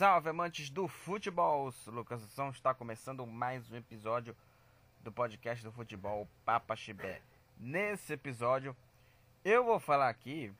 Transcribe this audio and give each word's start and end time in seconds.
salve, 0.00 0.30
amantes 0.30 0.70
do 0.70 0.88
futebol! 0.88 1.70
Lucas 1.88 2.22
São 2.32 2.48
está 2.48 2.72
começando 2.72 3.26
mais 3.26 3.70
um 3.70 3.76
episódio 3.76 4.34
do 5.02 5.12
podcast 5.12 5.62
do 5.62 5.70
futebol 5.70 6.26
Papa 6.42 6.74
Chibé. 6.74 7.20
Nesse 7.58 8.14
episódio, 8.14 8.74
eu 9.44 9.62
vou 9.62 9.78
falar 9.78 10.08
aqui 10.08 10.50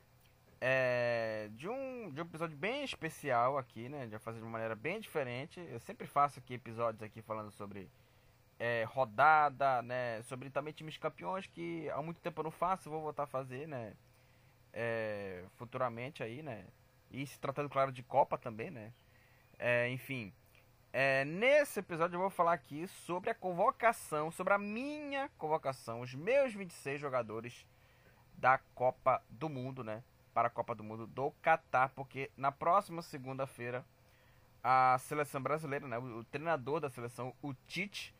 é, 0.61 1.49
de, 1.53 1.67
um, 1.67 2.11
de 2.11 2.21
um 2.21 2.23
episódio 2.23 2.55
bem 2.55 2.83
especial 2.83 3.57
aqui, 3.57 3.89
né? 3.89 4.05
De 4.05 4.19
fazer 4.19 4.37
de 4.37 4.43
uma 4.43 4.51
maneira 4.51 4.75
bem 4.75 4.99
diferente. 4.99 5.59
Eu 5.71 5.79
sempre 5.79 6.05
faço 6.05 6.37
aqui 6.37 6.53
episódios 6.53 7.01
aqui 7.01 7.19
falando 7.23 7.49
sobre 7.49 7.89
é, 8.59 8.83
rodada, 8.83 9.81
né? 9.81 10.21
Sobre 10.21 10.51
também 10.51 10.71
times 10.71 10.97
campeões 10.97 11.47
que 11.47 11.89
há 11.89 12.01
muito 12.03 12.21
tempo 12.21 12.41
eu 12.41 12.43
não 12.43 12.51
faço, 12.51 12.91
vou 12.91 13.01
voltar 13.01 13.23
a 13.23 13.25
fazer, 13.25 13.67
né? 13.67 13.95
É, 14.71 15.43
futuramente 15.55 16.21
aí, 16.21 16.43
né? 16.43 16.63
E 17.09 17.25
se 17.25 17.39
tratando, 17.39 17.69
claro, 17.69 17.91
de 17.91 18.03
Copa 18.03 18.37
também, 18.37 18.69
né? 18.69 18.93
É, 19.63 19.87
enfim, 19.89 20.33
é, 20.91 21.23
nesse 21.23 21.81
episódio 21.81 22.15
eu 22.15 22.19
vou 22.19 22.31
falar 22.31 22.53
aqui 22.53 22.87
sobre 22.87 23.29
a 23.29 23.35
convocação, 23.35 24.31
sobre 24.31 24.53
a 24.53 24.57
minha 24.57 25.29
convocação, 25.37 26.01
os 26.01 26.15
meus 26.15 26.51
26 26.51 26.99
jogadores 26.99 27.63
da 28.33 28.57
Copa 28.73 29.23
do 29.29 29.47
Mundo, 29.47 29.83
né? 29.83 30.03
Para 30.33 30.47
a 30.47 30.49
Copa 30.49 30.73
do 30.73 30.83
Mundo 30.83 31.05
do 31.05 31.29
Catar, 31.43 31.89
porque 31.89 32.31
na 32.35 32.51
próxima 32.51 33.03
segunda-feira 33.03 33.85
a 34.63 34.97
seleção 34.97 35.39
brasileira, 35.39 35.87
né? 35.87 35.99
O, 35.99 36.21
o, 36.21 36.23
treinador 36.23 36.79
da 36.79 36.89
seleção, 36.89 37.31
o 37.39 37.53
Tite, 37.53 38.15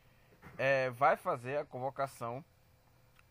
é, 0.59 0.92
vai 0.92 1.17
fazer 1.17 1.58
a 1.58 1.66
convocação 1.66 2.45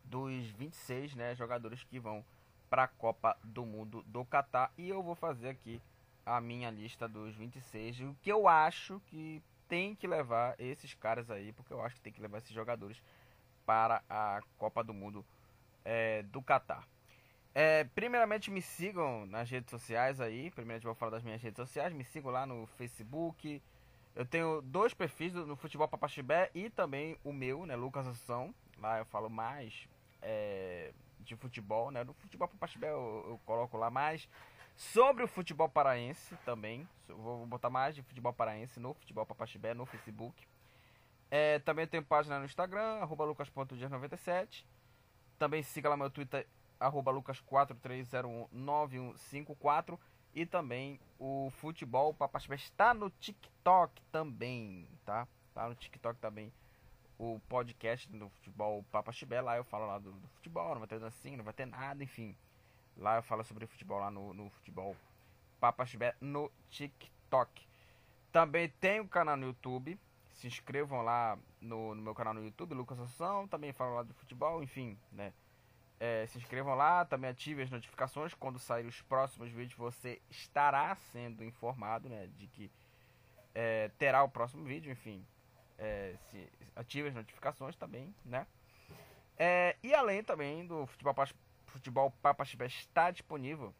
dos 0.02 0.46
26 0.46 1.14
né, 1.14 1.36
jogadores 1.36 1.84
que 1.84 2.00
vão 2.00 2.24
para 2.68 2.82
a 2.82 2.88
Copa 2.88 3.38
do 3.44 3.64
Mundo 3.64 4.02
do 4.02 4.24
Catar. 4.24 4.72
E 4.76 4.88
eu 4.88 5.00
vou 5.00 5.14
fazer 5.14 5.50
aqui 5.50 5.80
a 6.36 6.40
minha 6.40 6.70
lista 6.70 7.08
dos 7.08 7.34
26. 7.34 8.00
O 8.00 8.16
que 8.22 8.30
eu 8.30 8.46
acho 8.46 9.00
que 9.06 9.42
tem 9.68 9.94
que 9.94 10.06
levar 10.06 10.54
esses 10.58 10.94
caras 10.94 11.30
aí, 11.30 11.52
porque 11.52 11.72
eu 11.72 11.80
acho 11.80 11.96
que 11.96 12.02
tem 12.02 12.12
que 12.12 12.20
levar 12.20 12.38
esses 12.38 12.52
jogadores 12.52 13.00
para 13.66 14.02
a 14.08 14.40
Copa 14.58 14.82
do 14.82 14.92
Mundo 14.92 15.24
é, 15.84 16.22
do 16.24 16.42
Catar. 16.42 16.86
É, 17.54 17.84
primeiramente 17.94 18.50
me 18.50 18.62
sigam 18.62 19.26
nas 19.26 19.50
redes 19.50 19.70
sociais 19.70 20.20
aí. 20.20 20.50
Primeiramente 20.50 20.84
vou 20.84 20.94
falar 20.94 21.12
das 21.12 21.22
minhas 21.22 21.42
redes 21.42 21.56
sociais. 21.56 21.92
Me 21.92 22.04
sigam 22.04 22.30
lá 22.30 22.46
no 22.46 22.66
Facebook. 22.66 23.60
Eu 24.14 24.24
tenho 24.24 24.60
dois 24.62 24.94
perfis 24.94 25.32
no 25.34 25.56
Futebol 25.56 25.88
Papaxibé 25.88 26.50
e 26.54 26.68
também 26.68 27.16
o 27.24 27.32
meu, 27.32 27.66
né, 27.66 27.76
Lucas 27.76 28.06
Assunção. 28.06 28.54
Lá 28.78 28.98
eu 28.98 29.04
falo 29.04 29.28
mais 29.28 29.88
é, 30.22 30.92
de 31.20 31.36
futebol, 31.36 31.90
né? 31.90 32.04
No 32.04 32.12
futebol 32.14 32.48
Papaxibé 32.48 32.90
eu, 32.90 33.24
eu 33.28 33.40
coloco 33.44 33.76
lá 33.76 33.90
mais 33.90 34.28
sobre 34.80 35.22
o 35.22 35.28
futebol 35.28 35.68
paraense 35.68 36.34
também. 36.38 36.88
Vou 37.06 37.46
botar 37.46 37.68
mais 37.68 37.94
de 37.94 38.00
futebol 38.02 38.32
paraense 38.32 38.80
no 38.80 38.94
futebol 38.94 39.26
Papaxibé 39.26 39.74
no 39.74 39.84
Facebook. 39.84 40.48
É, 41.30 41.58
também 41.58 41.86
tenho 41.86 42.02
página 42.02 42.38
no 42.38 42.46
Instagram, 42.46 42.98
arroba 43.00 43.26
lucas.dias97. 43.26 44.64
Também 45.38 45.62
siga 45.62 45.90
lá 45.90 45.98
meu 45.98 46.10
Twitter, 46.10 46.48
arroba 46.78 47.12
lucas43019154. 47.12 49.98
E 50.34 50.46
também 50.46 50.98
o 51.18 51.50
futebol 51.56 52.14
Papaxibé 52.14 52.54
está 52.54 52.94
no 52.94 53.10
TikTok 53.10 54.00
também, 54.10 54.88
tá? 55.04 55.28
Tá 55.52 55.68
no 55.68 55.74
TikTok 55.74 56.18
também 56.20 56.50
o 57.18 57.38
podcast 57.50 58.08
do 58.08 58.30
futebol 58.30 58.82
Papa 58.84 59.12
Chibé, 59.12 59.42
lá 59.42 59.58
eu 59.58 59.64
falo 59.64 59.86
lá 59.86 59.98
do, 59.98 60.10
do, 60.10 60.26
futebol, 60.28 60.70
não 60.70 60.78
vai 60.78 60.88
ter 60.88 60.98
dancinha, 60.98 61.36
não 61.36 61.44
vai 61.44 61.52
ter 61.52 61.66
nada, 61.66 62.02
enfim. 62.02 62.34
Lá 63.00 63.16
eu 63.16 63.22
falo 63.22 63.42
sobre 63.42 63.66
futebol 63.66 63.98
lá 63.98 64.10
no, 64.10 64.32
no 64.32 64.48
futebol 64.50 64.96
Papa 65.58 65.84
Chibé 65.84 66.14
no 66.20 66.50
TikTok. 66.70 67.66
Também 68.30 68.68
tem 68.68 69.00
um 69.00 69.08
canal 69.08 69.36
no 69.36 69.46
YouTube. 69.46 69.98
Se 70.34 70.46
inscrevam 70.46 71.02
lá 71.02 71.36
no, 71.60 71.94
no 71.94 72.02
meu 72.02 72.14
canal 72.14 72.32
no 72.32 72.44
YouTube, 72.44 72.74
Lucas 72.74 73.00
Assunção. 73.00 73.48
Também 73.48 73.72
falo 73.72 73.96
lá 73.96 74.02
do 74.02 74.14
futebol, 74.14 74.62
enfim, 74.62 74.96
né? 75.10 75.32
É, 75.98 76.26
se 76.28 76.38
inscrevam 76.38 76.74
lá, 76.74 77.04
também 77.04 77.28
ative 77.28 77.62
as 77.62 77.70
notificações. 77.70 78.32
Quando 78.34 78.58
sair 78.58 78.86
os 78.86 79.02
próximos 79.02 79.50
vídeos, 79.50 79.74
você 79.74 80.22
estará 80.30 80.94
sendo 81.12 81.42
informado, 81.42 82.08
né? 82.08 82.28
De 82.38 82.46
que 82.46 82.70
é, 83.54 83.90
terá 83.98 84.22
o 84.22 84.28
próximo 84.28 84.64
vídeo, 84.64 84.92
enfim 84.92 85.26
é, 85.80 86.14
se 86.30 86.46
ative 86.76 87.08
as 87.08 87.14
notificações 87.14 87.74
também, 87.74 88.14
né? 88.24 88.46
É, 89.36 89.74
e 89.82 89.94
além 89.94 90.22
também 90.22 90.66
do 90.66 90.86
futebol, 90.86 91.14
futebol 91.70 92.10
Papa 92.22 92.44
Chibé 92.44 92.66
está 92.66 93.10
disponível 93.10 93.74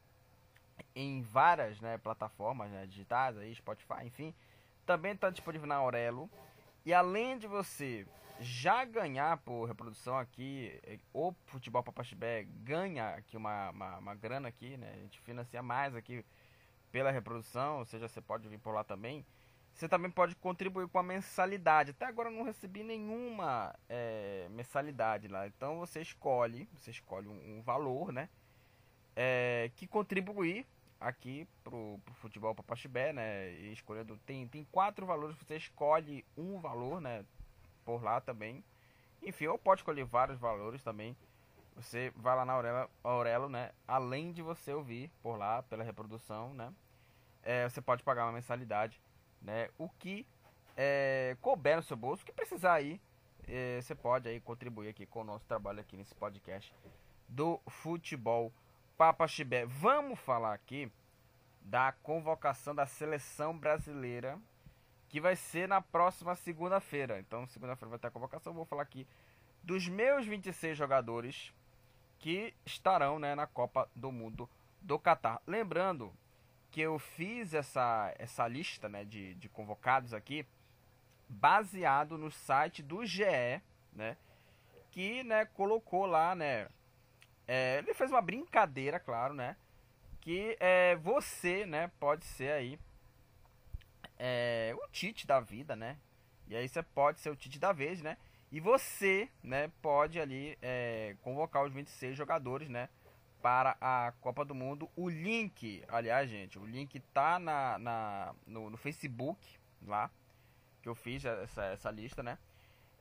em 0.95 1.23
várias 1.23 1.81
né, 1.81 1.99
plataformas 1.99 2.71
né, 2.71 2.87
digitais, 2.87 3.37
aí, 3.37 3.55
Spotify, 3.55 4.05
enfim. 4.05 4.35
Também 4.87 5.13
está 5.13 5.31
disponível 5.31 5.67
na 5.67 5.77
Aurelo. 5.77 6.29
E 6.85 6.95
além 6.95 7.39
de 7.39 7.47
você 7.47 8.07
já 8.41 8.85
ganhar 8.85 9.37
por 9.39 9.67
reprodução 9.67 10.19
aqui, 10.19 10.81
é, 10.83 10.99
o 11.13 11.33
Futebol 11.47 11.83
Papaxibé 11.83 12.45
ganha 12.65 13.11
aqui 13.11 13.37
uma, 13.37 13.71
uma, 13.71 13.99
uma, 13.99 14.15
grana 14.15 14.49
aqui, 14.49 14.77
né? 14.79 14.91
A 14.95 14.99
gente 15.01 15.21
financia 15.21 15.63
mais 15.63 15.95
aqui 15.95 16.25
pela 16.91 17.11
reprodução, 17.11 17.79
ou 17.79 17.85
seja, 17.85 18.09
você 18.09 18.21
pode 18.21 18.49
vir 18.49 18.59
por 18.59 18.75
lá 18.75 18.83
também. 18.83 19.25
Você 19.81 19.89
também 19.89 20.11
pode 20.11 20.37
contribuir 20.37 20.87
com 20.89 20.99
a 20.99 21.03
mensalidade. 21.03 21.93
Até 21.93 22.05
agora 22.05 22.29
eu 22.29 22.35
não 22.37 22.43
recebi 22.43 22.83
nenhuma 22.83 23.75
é, 23.89 24.47
mensalidade 24.51 25.27
lá. 25.27 25.47
Então 25.47 25.79
você 25.79 26.03
escolhe, 26.03 26.69
você 26.75 26.91
escolhe 26.91 27.27
um, 27.27 27.57
um 27.57 27.63
valor, 27.63 28.13
né? 28.13 28.29
É, 29.17 29.71
que 29.77 29.87
contribuir 29.87 30.67
aqui 31.01 31.49
pro, 31.65 31.99
pro 32.05 32.13
futebol 32.13 32.55
para 32.55 32.63
Paxibé, 32.63 33.15
né? 33.15 33.53
E 33.53 33.73
escolhendo 33.73 34.19
tem 34.27 34.47
tem 34.49 34.65
quatro 34.65 35.07
valores. 35.07 35.35
Você 35.39 35.57
escolhe 35.57 36.27
um 36.37 36.61
valor, 36.61 37.01
né? 37.01 37.25
Por 37.83 38.03
lá 38.03 38.21
também. 38.21 38.63
Enfim, 39.23 39.47
ou 39.47 39.57
pode 39.57 39.81
escolher 39.81 40.05
vários 40.05 40.39
valores 40.39 40.83
também. 40.83 41.17
Você 41.77 42.13
vai 42.17 42.37
lá 42.37 42.45
na 42.45 42.53
Aurelo, 42.53 42.91
Aurelo 43.03 43.49
né? 43.49 43.73
Além 43.89 44.31
de 44.31 44.43
você 44.43 44.75
ouvir 44.75 45.11
por 45.23 45.39
lá 45.39 45.63
pela 45.63 45.83
reprodução, 45.83 46.53
né? 46.53 46.71
É, 47.43 47.67
você 47.67 47.81
pode 47.81 48.03
pagar 48.03 48.27
uma 48.27 48.33
mensalidade 48.33 49.01
né? 49.41 49.69
O 49.79 49.89
que 49.89 50.27
é, 50.77 51.37
couber 51.41 51.77
no 51.77 51.83
seu 51.83 51.97
bolso, 51.97 52.23
o 52.23 52.27
que 52.27 52.33
precisar 52.33 52.75
aí, 52.75 53.01
é, 53.47 53.81
você 53.81 53.95
pode 53.95 54.29
aí 54.29 54.41
contribuir 54.41 54.89
aqui 54.89 55.07
com 55.07 55.21
o 55.21 55.25
nosso 55.25 55.45
trabalho 55.47 55.81
aqui 55.81 55.97
nesse 55.97 56.15
podcast 56.15 56.73
do 57.29 57.61
futebol 57.69 58.53
Papa 58.97 59.27
Chibé. 59.27 59.65
Vamos 59.67 60.19
falar 60.19 60.53
aqui 60.53 60.91
da 61.63 61.93
convocação 61.93 62.75
da 62.75 62.87
seleção 62.87 63.57
brasileira 63.57 64.39
que 65.09 65.21
vai 65.21 65.35
ser 65.35 65.69
na 65.69 65.81
próxima 65.81 66.37
segunda-feira. 66.37 67.19
Então, 67.19 67.47
segunda-feira 67.49 67.91
vai 67.91 67.99
ter 67.99 68.07
a 68.07 68.11
convocação. 68.11 68.55
vou 68.55 68.65
falar 68.65 68.83
aqui 68.83 69.07
dos 69.63 69.89
meus 69.89 70.25
26 70.27 70.77
jogadores 70.77 71.53
que 72.19 72.55
estarão 72.65 73.19
né, 73.19 73.35
na 73.35 73.47
Copa 73.47 73.91
do 73.95 74.13
Mundo 74.13 74.49
do 74.81 74.99
Catar. 74.99 75.43
Lembrando 75.47 76.13
que 76.71 76.81
eu 76.81 76.99
fiz 76.99 77.53
essa, 77.53 78.15
essa 78.19 78.47
lista 78.47 78.89
né, 78.89 79.05
de, 79.05 79.35
de 79.35 79.49
convocados 79.49 80.15
aqui 80.15 80.47
baseado 81.29 82.19
no 82.19 82.31
site 82.31 82.83
do 82.83 83.05
GE, 83.05 83.61
né? 83.93 84.17
Que 84.91 85.23
né, 85.23 85.45
colocou 85.45 86.07
lá, 86.07 86.35
né? 86.35 86.69
É, 87.47 87.79
ele 87.79 87.95
fez 87.95 88.11
uma 88.11 88.23
brincadeira, 88.23 88.99
claro, 88.99 89.35
né? 89.35 89.57
Que 90.21 90.57
é, 90.61 90.97
você, 90.97 91.65
né, 91.67 91.91
pode 91.99 92.25
ser 92.25 92.53
aí 92.53 92.79
é, 94.19 94.75
o 94.77 94.89
Tite 94.89 95.27
da 95.27 95.41
vida, 95.41 95.75
né? 95.75 95.97
E 96.47 96.57
aí 96.57 96.69
você 96.69 96.83
pode 96.83 97.21
ser 97.21 97.31
o 97.31 97.37
Tite 97.37 97.59
da 97.59 97.73
vez, 97.73 98.03
né? 98.03 98.17
E 98.53 98.59
você, 98.59 99.29
né, 99.43 99.71
pode 99.81 100.21
ali 100.21 100.59
é, 100.61 101.17
convocar 101.23 101.65
os 101.65 101.73
26 101.73 102.17
jogadores, 102.17 102.69
né? 102.69 102.89
Para 103.43 103.77
a 103.81 104.13
Copa 104.21 104.45
do 104.45 104.55
Mundo. 104.55 104.91
O 104.97 105.09
link, 105.09 105.83
aliás, 105.89 106.29
gente, 106.29 106.59
o 106.59 106.67
link 106.67 107.01
tá 107.13 107.39
na, 107.39 107.79
na 107.79 108.35
no, 108.47 108.71
no, 108.71 108.77
Facebook 108.77 109.59
lá 109.87 110.11
que 110.83 110.89
eu 110.89 110.95
fiz 110.95 111.25
essa, 111.25 111.65
essa 111.65 111.91
lista, 111.91 112.23
né? 112.23 112.39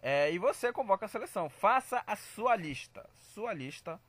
É, 0.01 0.31
e 0.31 0.37
você 0.37 0.71
convoca 0.71 1.05
a 1.05 1.09
seleção. 1.09 1.49
Faça 1.49 2.03
a 2.05 2.15
sua 2.15 2.55
lista. 2.55 3.09
Sua 3.33 3.53
lista. 3.53 3.99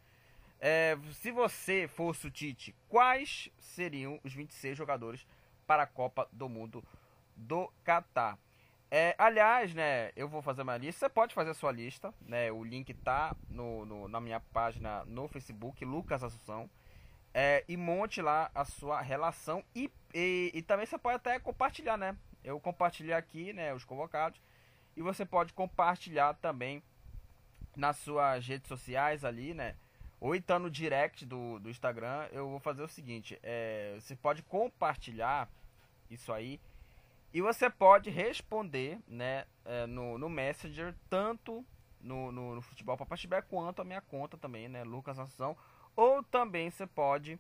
É, 0.61 0.97
se 1.15 1.31
você 1.31 1.89
fosse 1.89 2.27
o 2.27 2.31
Tite, 2.31 2.75
quais 2.89 3.51
seriam 3.59 4.21
os 4.23 4.33
26 4.33 4.77
jogadores 4.77 5.27
para 5.67 5.85
a 5.85 5.87
Copa 5.87 6.29
do 6.33 6.49
Mundo 6.49 6.85
do 7.35 7.73
Catar? 7.83 8.39
É, 8.91 9.15
aliás, 9.17 9.73
né, 9.73 10.11
eu 10.17 10.29
vou 10.29 10.43
fazer 10.43 10.63
uma 10.63 10.77
lista. 10.77 11.07
Você 11.07 11.09
pode 11.09 11.33
fazer 11.33 11.51
a 11.51 11.55
sua 11.55 11.71
lista, 11.71 12.13
né? 12.23 12.51
O 12.51 12.65
link 12.65 12.93
tá 12.93 13.37
no, 13.49 13.87
no 13.87 14.09
na 14.09 14.21
minha 14.21 14.41
página 14.41 15.05
no 15.05 15.29
Facebook, 15.29 15.85
Lucas 15.85 16.25
Assunção. 16.25 16.69
É, 17.33 17.65
e 17.69 17.77
monte 17.77 18.21
lá 18.21 18.51
a 18.53 18.65
sua 18.65 19.01
relação 19.01 19.63
e, 19.73 19.89
e, 20.13 20.51
e, 20.53 20.63
também 20.63 20.85
você 20.85 20.99
pode 20.99 21.15
até 21.15 21.39
compartilhar, 21.39 21.97
né? 21.97 22.17
Eu 22.43 22.59
compartilhei 22.59 23.15
aqui, 23.15 23.53
né, 23.53 23.73
os 23.73 23.85
convocados 23.85 24.41
e 24.97 25.03
você 25.03 25.25
pode 25.25 25.53
compartilhar 25.53 26.35
também 26.35 26.83
nas 27.77 27.99
suas 27.99 28.45
redes 28.45 28.67
sociais 28.67 29.25
ali, 29.25 29.55
né? 29.55 29.77
Ou 30.21 30.35
então 30.35 30.59
no 30.59 30.69
direct 30.69 31.25
do, 31.25 31.61
do 31.61 31.71
Instagram, 31.71 32.29
eu 32.33 32.49
vou 32.51 32.59
fazer 32.59 32.83
o 32.83 32.89
seguinte: 32.89 33.39
é, 33.45 33.97
você 34.01 34.17
pode 34.17 34.43
compartilhar 34.43 35.49
isso 36.11 36.33
aí 36.33 36.61
E 37.33 37.41
você 37.41 37.71
pode 37.71 38.11
responder 38.11 38.99
né, 39.07 39.45
é, 39.65 39.87
no, 39.87 40.19
no 40.19 40.29
Messenger, 40.29 40.95
tanto 41.09 41.65
no, 42.01 42.33
no, 42.33 42.57
no 42.57 42.63
Futebol 42.63 42.97
Papachibé, 42.97 43.41
quanto 43.41 43.83
a 43.83 43.85
minha 43.85 44.01
conta 44.01 44.37
também, 44.37 44.69
né, 44.69 44.83
Lucas 44.83 45.19
Assunção. 45.19 45.57
Ou 45.95 46.25
também 46.25 46.71
você 46.71 46.87
pode 46.87 47.39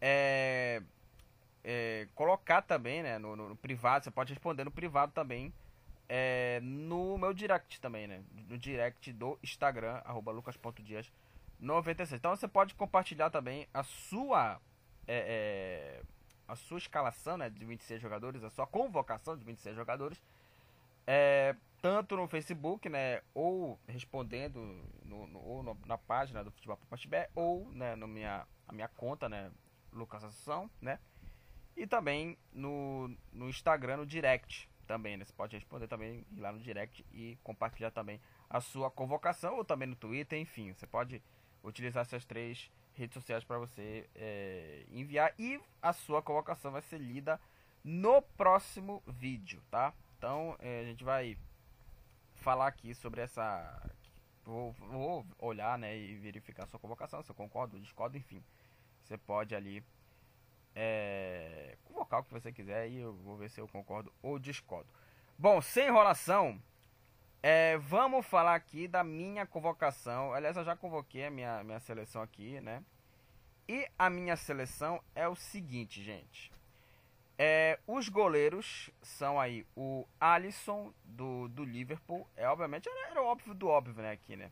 é, 0.00 0.82
é, 1.62 2.08
colocar 2.14 2.62
também 2.62 3.02
né, 3.02 3.18
no, 3.18 3.36
no, 3.36 3.50
no, 3.50 3.56
privado, 3.56 4.04
você 4.04 4.10
pode 4.10 4.32
responder 4.32 4.64
no 4.64 4.70
privado 4.70 5.12
também, 5.12 5.52
é, 6.08 6.58
no 6.60 7.16
meu 7.18 7.32
direct 7.32 7.80
também, 7.80 8.08
né, 8.08 8.24
no 8.48 8.58
direct 8.58 9.12
do 9.12 9.38
Instagram, 9.44 10.00
arroba 10.04 10.32
lucas.dias96. 10.32 12.14
Então 12.14 12.34
você 12.34 12.48
pode 12.48 12.74
compartilhar 12.74 13.30
também 13.30 13.68
a 13.72 13.84
sua... 13.84 14.60
É, 15.06 16.00
é 16.02 16.17
a 16.48 16.56
sua 16.56 16.78
escalação 16.78 17.36
né, 17.36 17.50
de 17.50 17.64
26 17.64 18.00
jogadores, 18.00 18.42
a 18.42 18.48
sua 18.48 18.66
convocação 18.66 19.36
de 19.36 19.44
26 19.44 19.76
jogadores, 19.76 20.20
é, 21.06 21.54
tanto 21.82 22.16
no 22.16 22.26
Facebook, 22.26 22.88
né, 22.88 23.20
ou 23.34 23.78
respondendo 23.86 24.58
no, 25.04 25.26
no, 25.26 25.38
ou 25.40 25.62
no, 25.62 25.78
na 25.86 25.98
página 25.98 26.42
do 26.42 26.50
Futebol 26.50 26.78
Papachibé, 26.78 27.28
ou 27.34 27.70
né, 27.72 27.94
no 27.94 28.08
minha, 28.08 28.46
a 28.66 28.72
minha 28.72 28.88
conta, 28.88 29.28
né, 29.28 29.50
Lucas 29.92 30.24
Assunção, 30.24 30.70
né, 30.80 30.98
e 31.76 31.86
também 31.86 32.36
no, 32.52 33.14
no 33.30 33.48
Instagram, 33.48 33.98
no 33.98 34.06
direct, 34.06 34.68
também, 34.86 35.18
né, 35.18 35.24
você 35.26 35.32
pode 35.34 35.54
responder 35.54 35.86
também 35.86 36.24
lá 36.38 36.50
no 36.50 36.58
direct 36.58 37.04
e 37.12 37.36
compartilhar 37.44 37.90
também 37.90 38.18
a 38.48 38.58
sua 38.58 38.90
convocação, 38.90 39.56
ou 39.56 39.64
também 39.64 39.86
no 39.86 39.96
Twitter, 39.96 40.38
enfim, 40.38 40.72
você 40.72 40.86
pode 40.86 41.22
utilizar 41.62 42.02
essas 42.02 42.24
três 42.24 42.70
redes 42.98 43.14
sociais 43.14 43.44
para 43.44 43.58
você 43.58 44.08
é, 44.14 44.84
enviar 44.90 45.32
e 45.38 45.60
a 45.80 45.92
sua 45.92 46.20
colocação 46.20 46.72
vai 46.72 46.82
ser 46.82 46.98
lida 46.98 47.40
no 47.84 48.20
próximo 48.20 49.02
vídeo, 49.06 49.62
tá? 49.70 49.94
Então 50.16 50.56
é, 50.58 50.80
a 50.80 50.84
gente 50.84 51.04
vai 51.04 51.38
falar 52.36 52.66
aqui 52.66 52.94
sobre 52.94 53.20
essa. 53.20 53.90
Vou, 54.44 54.72
vou, 54.72 55.26
olhar 55.38 55.78
né, 55.78 55.96
e 55.96 56.16
verificar 56.16 56.64
a 56.64 56.66
sua 56.66 56.80
convocação, 56.80 57.22
se 57.22 57.30
eu 57.30 57.34
concordo 57.34 57.78
discordo, 57.78 58.16
enfim. 58.16 58.42
Você 59.02 59.16
pode 59.16 59.54
ali 59.54 59.84
é, 60.74 61.76
convocar 61.84 62.20
o 62.20 62.24
que 62.24 62.32
você 62.32 62.50
quiser 62.50 62.88
e 62.88 62.98
eu 62.98 63.14
vou 63.14 63.36
ver 63.36 63.50
se 63.50 63.60
eu 63.60 63.68
concordo 63.68 64.12
ou 64.22 64.38
discordo. 64.38 64.88
Bom, 65.38 65.60
sem 65.60 65.86
enrolação, 65.86 66.60
é, 67.42 67.78
vamos 67.78 68.26
falar 68.26 68.54
aqui 68.54 68.88
da 68.88 69.04
minha 69.04 69.46
convocação. 69.46 70.32
Aliás, 70.32 70.56
eu 70.56 70.64
já 70.64 70.76
convoquei 70.76 71.26
a 71.26 71.30
minha, 71.30 71.62
minha 71.62 71.78
seleção 71.78 72.20
aqui, 72.20 72.60
né? 72.60 72.82
E 73.68 73.86
a 73.98 74.10
minha 74.10 74.36
seleção 74.36 75.00
é 75.14 75.28
o 75.28 75.36
seguinte, 75.36 76.02
gente. 76.02 76.50
É, 77.38 77.78
os 77.86 78.08
goleiros 78.08 78.90
são 79.00 79.38
aí 79.38 79.64
o 79.76 80.04
Alisson 80.20 80.92
do, 81.04 81.48
do 81.48 81.64
Liverpool. 81.64 82.28
É 82.34 82.48
obviamente 82.48 82.88
era, 82.88 83.22
óbvio 83.22 83.54
do 83.54 83.68
óbvio, 83.68 84.02
né? 84.02 84.12
Aqui, 84.12 84.34
né? 84.34 84.50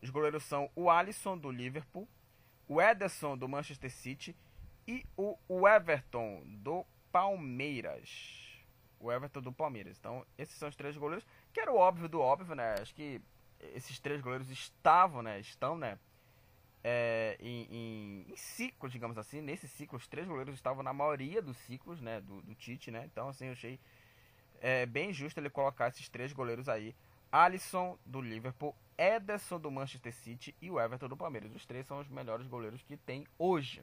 Os 0.00 0.08
goleiros 0.08 0.44
são 0.44 0.70
o 0.74 0.88
Alisson 0.88 1.36
do 1.36 1.50
Liverpool, 1.50 2.08
o 2.66 2.80
Ederson 2.80 3.36
do 3.36 3.48
Manchester 3.48 3.90
City 3.90 4.34
e 4.86 5.04
o 5.16 5.68
Everton 5.68 6.42
do 6.46 6.86
Palmeiras 7.12 8.48
o 9.00 9.12
Everton 9.12 9.40
do 9.40 9.52
Palmeiras. 9.52 9.96
Então, 9.98 10.26
esses 10.36 10.56
são 10.56 10.68
os 10.68 10.76
três 10.76 10.96
goleiros, 10.96 11.26
que 11.58 11.62
era 11.62 11.72
o 11.72 11.76
óbvio 11.76 12.08
do 12.08 12.20
óbvio, 12.20 12.54
né? 12.54 12.76
Acho 12.80 12.94
que 12.94 13.20
esses 13.74 13.98
três 13.98 14.20
goleiros 14.20 14.48
estavam, 14.48 15.22
né? 15.22 15.40
Estão, 15.40 15.76
né? 15.76 15.98
É, 16.84 17.36
em, 17.40 17.66
em, 17.68 18.26
em 18.32 18.36
ciclos, 18.36 18.92
digamos 18.92 19.18
assim. 19.18 19.40
Nesse 19.40 19.66
ciclo, 19.66 19.98
os 19.98 20.06
três 20.06 20.28
goleiros 20.28 20.54
estavam 20.54 20.84
na 20.84 20.92
maioria 20.92 21.42
dos 21.42 21.56
ciclos, 21.56 22.00
né? 22.00 22.20
Do, 22.20 22.40
do 22.42 22.54
Tite, 22.54 22.92
né? 22.92 23.04
Então, 23.10 23.28
assim, 23.28 23.46
eu 23.46 23.52
achei 23.52 23.80
é, 24.60 24.86
bem 24.86 25.12
justo 25.12 25.40
ele 25.40 25.50
colocar 25.50 25.88
esses 25.88 26.08
três 26.08 26.32
goleiros 26.32 26.68
aí. 26.68 26.94
Alisson 27.30 27.98
do 28.06 28.20
Liverpool, 28.20 28.74
Ederson 28.96 29.58
do 29.58 29.68
Manchester 29.68 30.14
City 30.14 30.54
e 30.62 30.70
o 30.70 30.80
Everton 30.80 31.08
do 31.08 31.16
Palmeiras. 31.16 31.52
Os 31.56 31.66
três 31.66 31.84
são 31.88 31.98
os 31.98 32.08
melhores 32.08 32.46
goleiros 32.46 32.84
que 32.84 32.96
tem 32.96 33.26
hoje 33.36 33.82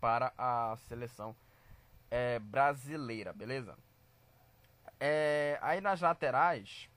para 0.00 0.32
a 0.38 0.74
seleção 0.88 1.36
é, 2.10 2.38
brasileira, 2.38 3.30
beleza? 3.34 3.76
É, 5.04 5.58
aí 5.60 5.80
nas 5.80 6.00
laterais, 6.00 6.88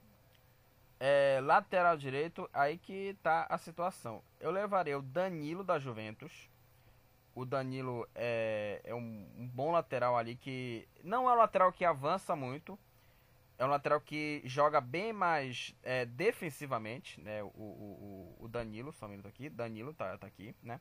é, 1.00 1.40
lateral 1.42 1.98
direito, 1.98 2.48
aí 2.54 2.78
que 2.78 3.18
tá 3.24 3.48
a 3.50 3.58
situação. 3.58 4.22
Eu 4.40 4.52
levaria 4.52 4.96
o 4.96 5.02
Danilo 5.02 5.64
da 5.64 5.80
Juventus. 5.80 6.48
O 7.34 7.46
Danilo 7.46 8.08
é, 8.14 8.80
é 8.84 8.94
um, 8.94 9.28
um, 9.40 9.48
bom 9.48 9.72
lateral 9.72 10.16
ali 10.16 10.36
que 10.36 10.88
não 11.04 11.28
é 11.28 11.34
um 11.34 11.38
lateral 11.38 11.74
que 11.74 11.84
avança 11.84 12.36
muito. 12.36 12.78
É 13.58 13.66
um 13.66 13.70
lateral 13.70 14.00
que 14.00 14.44
joga 14.46 14.80
bem 14.80 15.12
mais 15.12 15.76
é, 15.82 16.06
defensivamente, 16.06 17.20
né? 17.20 17.42
O, 17.42 17.48
o, 17.48 18.38
o, 18.42 18.48
Danilo, 18.48 18.94
só 18.94 19.08
um 19.08 19.10
minuto 19.10 19.28
aqui. 19.28 19.50
Danilo 19.50 19.96
tá, 19.96 20.16
tá 20.16 20.28
aqui, 20.28 20.56
né? 20.62 20.80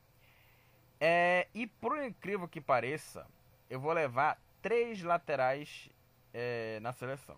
É, 0.99 1.47
e 1.55 1.65
por 1.65 1.97
incrível 2.03 2.47
que 2.47 2.61
pareça, 2.61 3.25
eu 3.67 3.79
vou 3.79 3.93
levar 3.93 4.39
três 4.61 5.01
laterais 5.01 5.89
é, 6.35 6.79
na 6.81 6.91
seleção. 6.91 7.37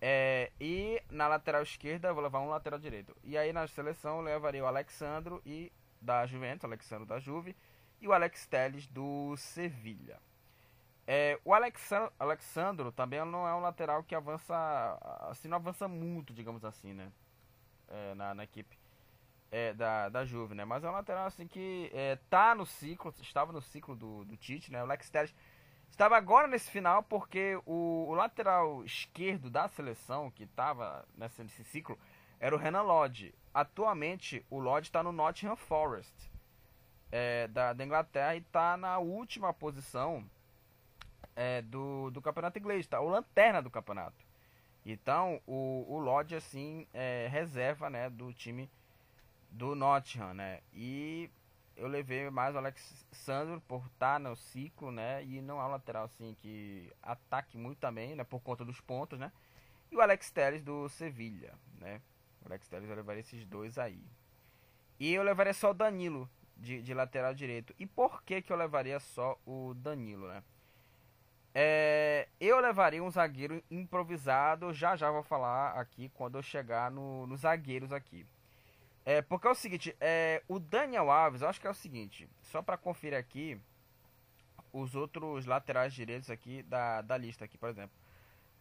É, 0.00 0.52
e 0.60 1.02
na 1.10 1.26
lateral 1.26 1.62
esquerda 1.62 2.06
eu 2.06 2.14
vou 2.14 2.22
levar 2.22 2.38
um 2.38 2.48
lateral 2.48 2.78
direito. 2.78 3.14
E 3.24 3.36
aí 3.36 3.52
na 3.52 3.66
seleção 3.66 4.18
eu 4.18 4.22
levaria 4.22 4.62
o 4.62 4.66
Alexandro 4.66 5.42
e 5.44 5.72
da 6.00 6.24
Juventus, 6.24 6.64
Alexandro 6.64 7.04
da 7.04 7.18
Juve, 7.18 7.56
e 8.00 8.06
o 8.06 8.12
Alex 8.12 8.46
Telles 8.46 8.86
do 8.86 9.36
Sevilha. 9.36 10.20
É, 11.04 11.40
o 11.44 11.52
Alexandro, 11.52 12.12
Alexandro 12.20 12.92
também 12.92 13.18
não 13.24 13.48
é 13.48 13.54
um 13.54 13.60
lateral 13.60 14.04
que 14.04 14.14
avança, 14.14 14.54
assim, 15.22 15.48
não 15.48 15.56
avança 15.56 15.88
muito, 15.88 16.32
digamos 16.32 16.64
assim, 16.64 16.92
né? 16.92 17.10
É, 17.88 18.14
na, 18.14 18.34
na, 18.34 18.44
equipe 18.44 18.78
é, 19.50 19.72
da, 19.72 20.08
da 20.08 20.24
Juve, 20.24 20.54
né? 20.54 20.64
Mas 20.64 20.84
é 20.84 20.88
um 20.88 20.92
lateral 20.92 21.26
assim 21.26 21.48
que 21.48 21.90
é, 21.92 22.16
tá 22.30 22.54
no 22.54 22.66
ciclo, 22.66 23.12
estava 23.20 23.52
no 23.52 23.62
ciclo 23.62 23.96
do, 23.96 24.24
do 24.24 24.36
Tite, 24.36 24.70
né? 24.70 24.80
O 24.80 24.84
Alex 24.84 25.10
Telles 25.10 25.34
Estava 25.90 26.16
agora 26.16 26.46
nesse 26.46 26.70
final 26.70 27.02
porque 27.02 27.60
o, 27.66 28.06
o 28.08 28.14
lateral 28.14 28.84
esquerdo 28.84 29.50
da 29.50 29.66
seleção, 29.68 30.30
que 30.30 30.44
estava 30.44 31.06
nesse, 31.16 31.42
nesse, 31.42 31.64
ciclo, 31.64 31.98
era 32.38 32.54
o 32.54 32.58
Renan 32.58 32.82
Lodge. 32.82 33.34
Atualmente, 33.52 34.44
o 34.48 34.58
Lodge 34.58 34.88
está 34.88 35.02
no 35.02 35.10
Nottingham 35.10 35.56
Forest 35.56 36.30
é, 37.10 37.48
da, 37.48 37.72
da, 37.72 37.84
Inglaterra 37.84 38.34
e 38.36 38.38
está 38.38 38.76
na 38.76 38.98
última 38.98 39.52
posição 39.52 40.24
é, 41.34 41.62
do, 41.62 42.10
do 42.10 42.22
campeonato 42.22 42.58
inglês. 42.58 42.86
Tá? 42.86 43.00
O 43.00 43.08
lanterna 43.08 43.60
do 43.60 43.70
campeonato. 43.70 44.24
Então, 44.86 45.40
o, 45.46 45.84
o 45.88 45.98
Lodge, 45.98 46.34
assim, 46.34 46.86
é 46.94 47.28
reserva 47.30 47.90
né, 47.90 48.08
do 48.08 48.32
time 48.32 48.70
do 49.50 49.74
Nottingham, 49.74 50.34
né? 50.34 50.60
E 50.72 51.30
eu 51.78 51.86
levei 51.86 52.28
mais 52.28 52.54
o 52.54 52.58
Alexandre 52.58 53.60
por 53.66 53.86
estar 53.86 54.14
tá 54.14 54.18
no 54.18 54.34
ciclo, 54.34 54.90
né? 54.90 55.24
E 55.24 55.40
não 55.40 55.60
é 55.60 55.64
um 55.64 55.70
lateral 55.70 56.04
assim 56.04 56.34
que 56.34 56.92
ataque 57.02 57.56
muito 57.56 57.78
também, 57.78 58.16
né? 58.16 58.24
Por 58.24 58.40
conta 58.40 58.64
dos 58.64 58.80
pontos, 58.80 59.18
né? 59.18 59.32
E 59.90 59.96
o 59.96 60.00
Alex 60.00 60.30
Telles 60.30 60.60
do 60.60 60.88
Sevilha, 60.88 61.54
né? 61.80 62.02
O 62.42 62.48
Alex 62.48 62.68
Telles 62.68 62.90
eu 62.90 62.96
levaria 62.96 63.20
esses 63.20 63.46
dois 63.46 63.78
aí. 63.78 64.04
E 64.98 65.14
eu 65.14 65.22
levaria 65.22 65.54
só 65.54 65.70
o 65.70 65.74
Danilo 65.74 66.28
de, 66.56 66.82
de 66.82 66.92
lateral 66.92 67.32
direito. 67.32 67.72
E 67.78 67.86
por 67.86 68.22
que 68.24 68.42
que 68.42 68.52
eu 68.52 68.56
levaria 68.56 68.98
só 68.98 69.38
o 69.46 69.72
Danilo, 69.74 70.26
né? 70.26 70.42
É, 71.54 72.28
eu 72.40 72.60
levaria 72.60 73.02
um 73.02 73.10
zagueiro 73.10 73.62
improvisado, 73.70 74.72
já 74.72 74.96
já 74.96 75.10
vou 75.10 75.22
falar 75.22 75.72
aqui 75.78 76.08
quando 76.10 76.36
eu 76.36 76.42
chegar 76.42 76.90
no, 76.90 77.26
nos 77.26 77.40
zagueiros 77.40 77.92
aqui. 77.92 78.26
É, 79.08 79.22
porque 79.22 79.46
é 79.46 79.50
o 79.50 79.54
seguinte, 79.54 79.96
é, 79.98 80.42
o 80.46 80.58
Daniel 80.58 81.10
Alves, 81.10 81.42
acho 81.42 81.58
que 81.58 81.66
é 81.66 81.70
o 81.70 81.74
seguinte, 81.74 82.28
só 82.42 82.60
para 82.60 82.76
conferir 82.76 83.18
aqui 83.18 83.58
os 84.70 84.94
outros 84.94 85.46
laterais 85.46 85.94
direitos 85.94 86.28
aqui 86.28 86.62
da, 86.64 87.00
da 87.00 87.16
lista 87.16 87.42
aqui, 87.42 87.56
por 87.56 87.70
exemplo. 87.70 87.96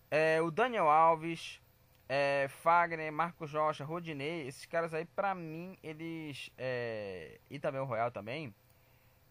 É, 0.09 0.41
o 0.41 0.49
Daniel 0.49 0.87
Alves, 0.87 1.61
é, 2.07 2.47
Fagner, 2.47 3.11
Marcos 3.11 3.51
Rocha, 3.51 3.83
Rodinei, 3.83 4.47
esses 4.47 4.65
caras 4.65 4.93
aí, 4.93 5.03
pra 5.03 5.35
mim, 5.35 5.77
eles. 5.83 6.49
É, 6.57 7.41
e 7.49 7.59
também 7.59 7.81
o 7.81 7.85
Royal 7.85 8.09
também. 8.09 8.55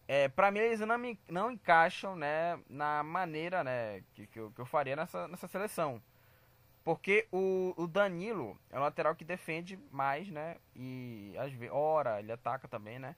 É, 0.07 0.27
pra 0.27 0.51
mim, 0.51 0.59
eles 0.59 0.81
não, 0.81 0.99
me, 0.99 1.19
não 1.27 1.49
encaixam 1.49 2.15
né, 2.15 2.59
na 2.69 3.01
maneira 3.01 3.63
né, 3.63 4.03
que, 4.13 4.27
que, 4.27 4.39
eu, 4.39 4.51
que 4.51 4.61
eu 4.61 4.67
faria 4.67 4.95
nessa, 4.95 5.27
nessa 5.27 5.47
seleção. 5.47 5.99
Porque 6.87 7.27
o, 7.33 7.73
o 7.75 7.85
Danilo 7.85 8.57
é 8.69 8.79
um 8.79 8.81
lateral 8.81 9.13
que 9.13 9.25
defende 9.25 9.77
mais, 9.91 10.29
né? 10.29 10.55
E 10.73 11.35
às 11.37 11.51
vezes, 11.51 11.75
ora, 11.75 12.17
ele 12.19 12.31
ataca 12.31 12.65
também, 12.65 12.97
né? 12.97 13.13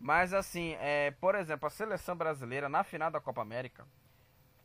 Mas 0.00 0.32
assim, 0.32 0.74
é, 0.80 1.10
por 1.10 1.34
exemplo, 1.34 1.66
a 1.66 1.70
seleção 1.70 2.16
brasileira 2.16 2.66
na 2.66 2.82
final 2.82 3.10
da 3.10 3.20
Copa 3.20 3.42
América 3.42 3.86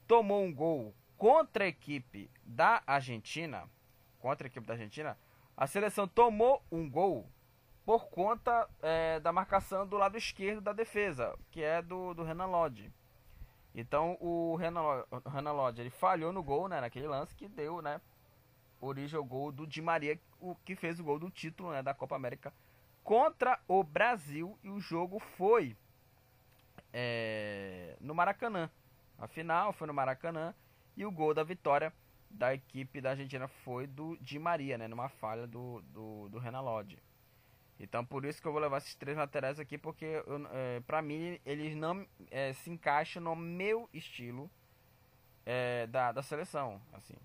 tomou 0.08 0.42
um 0.42 0.54
gol 0.54 0.96
contra 1.18 1.66
a 1.66 1.68
equipe 1.68 2.32
da 2.42 2.82
Argentina. 2.88 3.70
Contra 4.20 4.48
a 4.48 4.50
equipe 4.50 4.66
da 4.66 4.76
Argentina, 4.76 5.18
a 5.58 5.68
seleção 5.68 6.08
tomou 6.08 6.64
um 6.72 6.90
gol 6.90 7.30
por 7.86 8.08
conta 8.08 8.70
é, 8.82 9.20
da 9.20 9.34
marcação 9.34 9.86
do 9.86 9.98
lado 9.98 10.18
esquerdo 10.18 10.62
da 10.62 10.72
defesa, 10.72 11.38
que 11.52 11.62
é 11.62 11.82
do, 11.82 12.14
do 12.14 12.24
Renan 12.24 12.46
Lodge. 12.46 12.90
Então 13.76 14.18
o 14.22 14.56
Renan 14.56 15.52
Lodge 15.52 15.82
ele 15.82 15.90
falhou 15.90 16.32
no 16.32 16.42
gol, 16.42 16.70
né, 16.70 16.80
naquele 16.80 17.06
lance 17.06 17.36
que 17.36 17.50
deu, 17.50 17.82
né, 17.82 18.00
origem 18.80 19.18
ao 19.18 19.24
gol 19.24 19.52
do 19.52 19.68
Di 19.68 19.82
Maria, 19.82 20.20
o 20.40 20.56
que 20.56 20.76
fez 20.76 21.00
o 21.00 21.04
gol 21.04 21.20
do 21.20 21.30
título, 21.30 21.72
né, 21.72 21.84
da 21.84 21.94
Copa 21.94 22.16
América 22.16 22.54
contra 23.04 23.60
o 23.68 23.84
Brasil 23.84 24.58
e 24.64 24.70
o 24.70 24.80
jogo 24.80 25.20
foi 25.20 25.76
é, 26.94 27.98
no 28.00 28.14
Maracanã. 28.14 28.70
A 29.18 29.28
final 29.28 29.74
foi 29.74 29.88
no 29.88 29.94
Maracanã 29.94 30.54
e 30.96 31.06
o 31.06 31.12
gol 31.12 31.34
da 31.34 31.44
vitória 31.44 31.92
da 32.30 32.54
equipe 32.54 33.02
da 33.02 33.12
Argentina 33.12 33.48
foi 33.48 33.88
do 33.88 34.16
Di 34.18 34.38
Maria, 34.38 34.78
né, 34.78 34.88
numa 34.88 35.10
falha 35.10 35.48
do, 35.48 35.82
do, 35.88 36.30
do 36.30 36.40
Renan 36.40 36.62
Lodge. 36.62 37.00
Então 37.80 38.06
por 38.06 38.26
isso 38.26 38.42
que 38.42 38.48
eu 38.48 38.52
vou 38.52 38.62
levar 38.62 38.78
esses 38.78 38.96
três 38.96 39.18
laterais 39.18 39.60
aqui, 39.60 39.78
porque 39.78 40.22
é, 40.52 40.80
para 40.82 41.02
mim 41.02 41.40
eles 41.46 41.76
não 41.76 42.06
é, 42.30 42.54
se 42.54 42.70
encaixam 42.70 43.24
no 43.24 43.36
meu 43.36 43.90
estilo 43.94 44.52
é, 45.46 45.88
da, 45.88 46.12
da 46.12 46.22
seleção, 46.22 46.80
assim. 46.94 47.16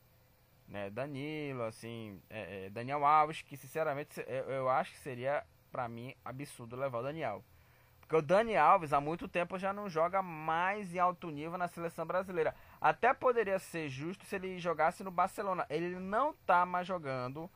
Né? 0.69 0.91
Danilo, 0.91 1.63
assim, 1.63 2.21
é, 2.31 2.67
é, 2.67 2.71
Daniel 2.71 3.05
Alves, 3.05 3.43
que 3.43 3.57
sinceramente 3.57 4.25
eu, 4.27 4.45
eu 4.51 4.69
acho 4.69 4.93
que 4.93 4.99
seria 4.99 5.45
para 5.71 5.89
mim 5.89 6.15
absurdo 6.25 6.77
levar 6.77 6.99
o 6.99 7.03
Daniel. 7.03 7.45
Porque 8.01 8.17
o 8.17 8.23
Dani 8.23 8.55
Alves 8.55 8.93
há 8.93 9.01
muito 9.01 9.27
tempo 9.27 9.59
já 9.59 9.73
não 9.73 9.89
joga 9.89 10.23
mais 10.23 10.95
em 10.95 10.99
alto 10.99 11.31
nível 11.31 11.57
na 11.57 11.69
seleção 11.69 12.05
brasileira. 12.07 12.55
Até 12.79 13.15
poderia 13.15 13.59
ser 13.59 13.89
justo 13.89 14.27
se 14.27 14.37
ele 14.37 14.59
jogasse 14.59 15.03
no 15.03 15.11
Barcelona. 15.11 15.67
Ele 15.71 15.99
não 15.99 16.35
tá 16.45 16.67
mais 16.67 16.87
jogando 16.87 17.51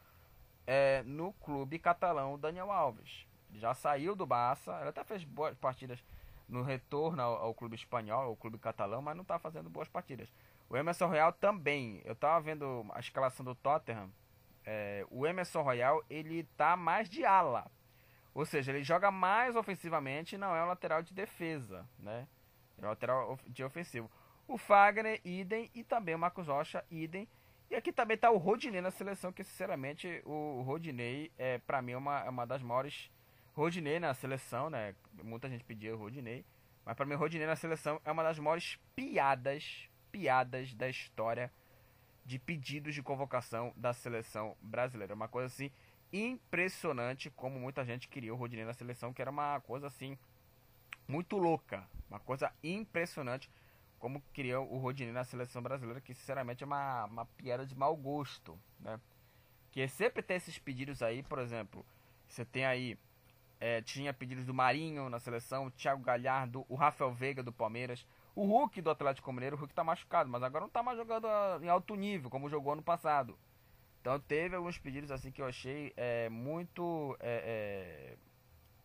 é, 0.67 1.03
no 1.05 1.35
clube 1.35 1.79
catalão, 1.79 2.35
o 2.35 2.39
Daniel 2.39 2.73
Alves. 2.73 3.27
Ele 3.51 3.61
já 3.61 3.75
saiu 3.75 4.17
do 4.17 4.27
Barça, 4.27 4.75
ele 4.81 4.89
até 4.89 5.05
fez 5.05 5.23
boas 5.23 5.55
partidas 5.59 6.03
no 6.49 6.63
retorno 6.63 7.21
ao, 7.21 7.37
ao 7.37 7.55
clube 7.55 7.77
espanhol, 7.77 8.23
ao 8.25 8.37
clube 8.37 8.59
catalão, 8.59 9.03
mas 9.03 9.17
não 9.17 9.25
tá 9.25 9.39
fazendo 9.39 9.69
boas 9.69 9.89
partidas. 9.89 10.33
O 10.69 10.77
Emerson 10.77 11.07
Royal 11.07 11.33
também. 11.33 12.03
Eu 12.05 12.15
tava 12.15 12.41
vendo 12.41 12.87
a 12.93 13.01
escalação 13.01 13.45
do 13.45 13.55
Tottenham. 13.55 14.11
É, 14.65 15.07
o 15.11 15.27
Emerson 15.27 15.63
Royal 15.63 16.05
ele 16.11 16.45
tá 16.57 16.77
mais 16.77 17.09
de 17.09 17.25
ala 17.25 17.71
ou 18.39 18.47
seja, 18.47 18.71
ele 18.71 18.85
joga 18.85 19.11
mais 19.11 19.57
ofensivamente 19.57 20.39
não 20.39 20.55
é 20.55 20.63
um 20.63 20.69
lateral 20.69 21.03
de 21.03 21.13
defesa, 21.13 21.85
né? 21.99 22.29
É 22.81 22.85
um 22.87 22.89
lateral 22.89 23.37
de 23.49 23.65
ofensivo. 23.65 24.09
O 24.47 24.57
Fagner, 24.57 25.21
idem, 25.25 25.69
e 25.75 25.83
também 25.83 26.15
o 26.15 26.19
Marcos 26.21 26.47
Rocha, 26.47 26.85
idem. 26.89 27.29
E 27.69 27.75
aqui 27.75 27.93
também 27.93 28.15
está 28.15 28.31
o 28.31 28.37
Rodinei 28.37 28.81
na 28.81 28.93
seleção, 28.93 29.33
que 29.33 29.43
sinceramente 29.43 30.23
o 30.25 30.63
Rodinei 30.63 31.33
é 31.37 31.59
para 31.59 31.83
mim 31.83 31.97
uma, 31.97 32.21
é 32.21 32.31
uma 32.31 32.47
das 32.47 32.63
maiores. 32.63 33.11
Rodinei 33.55 33.99
na 33.99 34.15
seleção, 34.15 34.71
né? 34.71 34.95
Muita 35.21 35.49
gente 35.49 35.65
pedia 35.65 35.93
o 35.93 35.99
Rodinei. 35.99 36.45
Mas 36.85 36.95
para 36.95 37.05
mim 37.05 37.15
o 37.15 37.19
Rodinei 37.19 37.49
na 37.49 37.57
seleção 37.57 38.01
é 38.05 38.13
uma 38.13 38.23
das 38.23 38.39
maiores 38.39 38.79
piadas, 38.95 39.91
piadas 40.19 40.75
da 40.75 40.89
história 40.89 41.53
de 42.27 42.41
pedidos 42.41 42.93
de 42.93 43.03
convocação 43.03 43.73
da 43.77 43.93
seleção 43.93 44.57
brasileira. 44.61 45.15
Uma 45.15 45.29
coisa 45.29 45.47
assim 45.47 45.71
impressionante 46.13 47.31
como 47.31 47.61
muita 47.61 47.85
gente 47.85 48.09
queria 48.09 48.35
o 48.35 48.37
Rodinei 48.37 48.65
na 48.65 48.75
seleção, 48.75 49.13
que 49.13 49.23
era 49.23 49.31
uma 49.31 49.61
coisa 49.61 49.87
assim 49.87 50.19
muito 51.07 51.37
louca, 51.37 51.89
uma 52.11 52.19
coisa 52.19 52.53
impressionante 52.65 53.49
como 53.99 54.21
queria 54.33 54.61
o 54.61 54.79
Rodinei 54.79 55.13
na 55.13 55.25
seleção 55.25 55.63
brasileira, 55.63 56.01
que 56.01 56.13
sinceramente 56.13 56.65
é 56.65 56.67
uma, 56.67 57.05
uma 57.05 57.25
piada 57.25 57.65
de 57.65 57.77
mau 57.77 57.97
gosto, 57.97 58.59
né? 58.81 59.01
Que 59.71 59.87
sempre 59.87 60.23
tem 60.23 60.37
esses 60.37 60.59
pedidos 60.59 61.01
aí, 61.01 61.23
por 61.23 61.39
exemplo, 61.39 61.87
você 62.27 62.45
tem 62.45 62.65
aí 62.65 62.99
é, 63.61 63.81
tinha 63.83 64.13
pedidos 64.13 64.45
do 64.45 64.55
Marinho 64.55 65.09
na 65.09 65.21
seleção, 65.21 65.67
o 65.67 65.71
Thiago 65.71 66.03
Galhardo, 66.03 66.67
o 66.69 66.75
Rafael 66.75 67.13
Veiga 67.13 67.43
do 67.43 67.53
Palmeiras, 67.53 68.05
o 68.39 68.45
Hulk 68.45 68.81
do 68.81 68.91
Atlético 68.91 69.33
Mineiro, 69.33 69.57
o 69.57 69.59
Hulk 69.59 69.75
tá 69.75 69.83
machucado, 69.83 70.31
mas 70.31 70.45
agora 70.45 70.63
não 70.63 70.71
tá 70.71 70.81
mais 70.81 70.97
jogando 70.97 71.27
ah, 71.27 71.59
em 71.61 71.69
alto 71.69 71.97
nível, 71.97 72.31
como 72.31 72.49
jogou 72.49 72.73
ano 72.73 72.83
passado. 72.83 73.37
Então 74.01 74.21
teve 74.21 74.55
alguns 74.55 74.79
pedidos 74.79 75.11
assim 75.11 75.33
que 75.33 75.43
eu 75.43 75.47
achei 75.47 75.93
é, 75.97 76.29
muito 76.29 77.17
é, 77.19 78.15
é, 78.15 78.17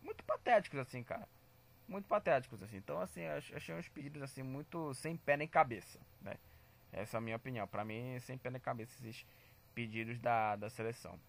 muito 0.02 0.24
patéticos 0.24 0.80
assim, 0.80 1.04
cara. 1.04 1.30
Muito 1.88 2.08
patéticos 2.08 2.64
assim. 2.64 2.78
Então 2.78 3.00
assim, 3.00 3.22
achei 3.28 3.76
uns 3.76 3.88
pedidos 3.88 4.24
assim 4.24 4.42
muito 4.42 4.92
sem 4.96 5.16
pé 5.16 5.38
nem 5.38 5.48
cabeça, 5.48 6.00
né? 6.20 6.34
Essa 6.92 7.18
é 7.18 7.20
a 7.20 7.22
minha 7.22 7.36
opinião. 7.36 7.68
Para 7.68 7.86
mim, 7.86 8.18
sem 8.22 8.40
pé 8.40 8.50
nem 8.50 8.60
cabeça 8.60 8.92
esses 9.02 9.24
pedidos 9.76 10.18
da, 10.18 10.56
da 10.56 10.68
seleção. 10.68 11.20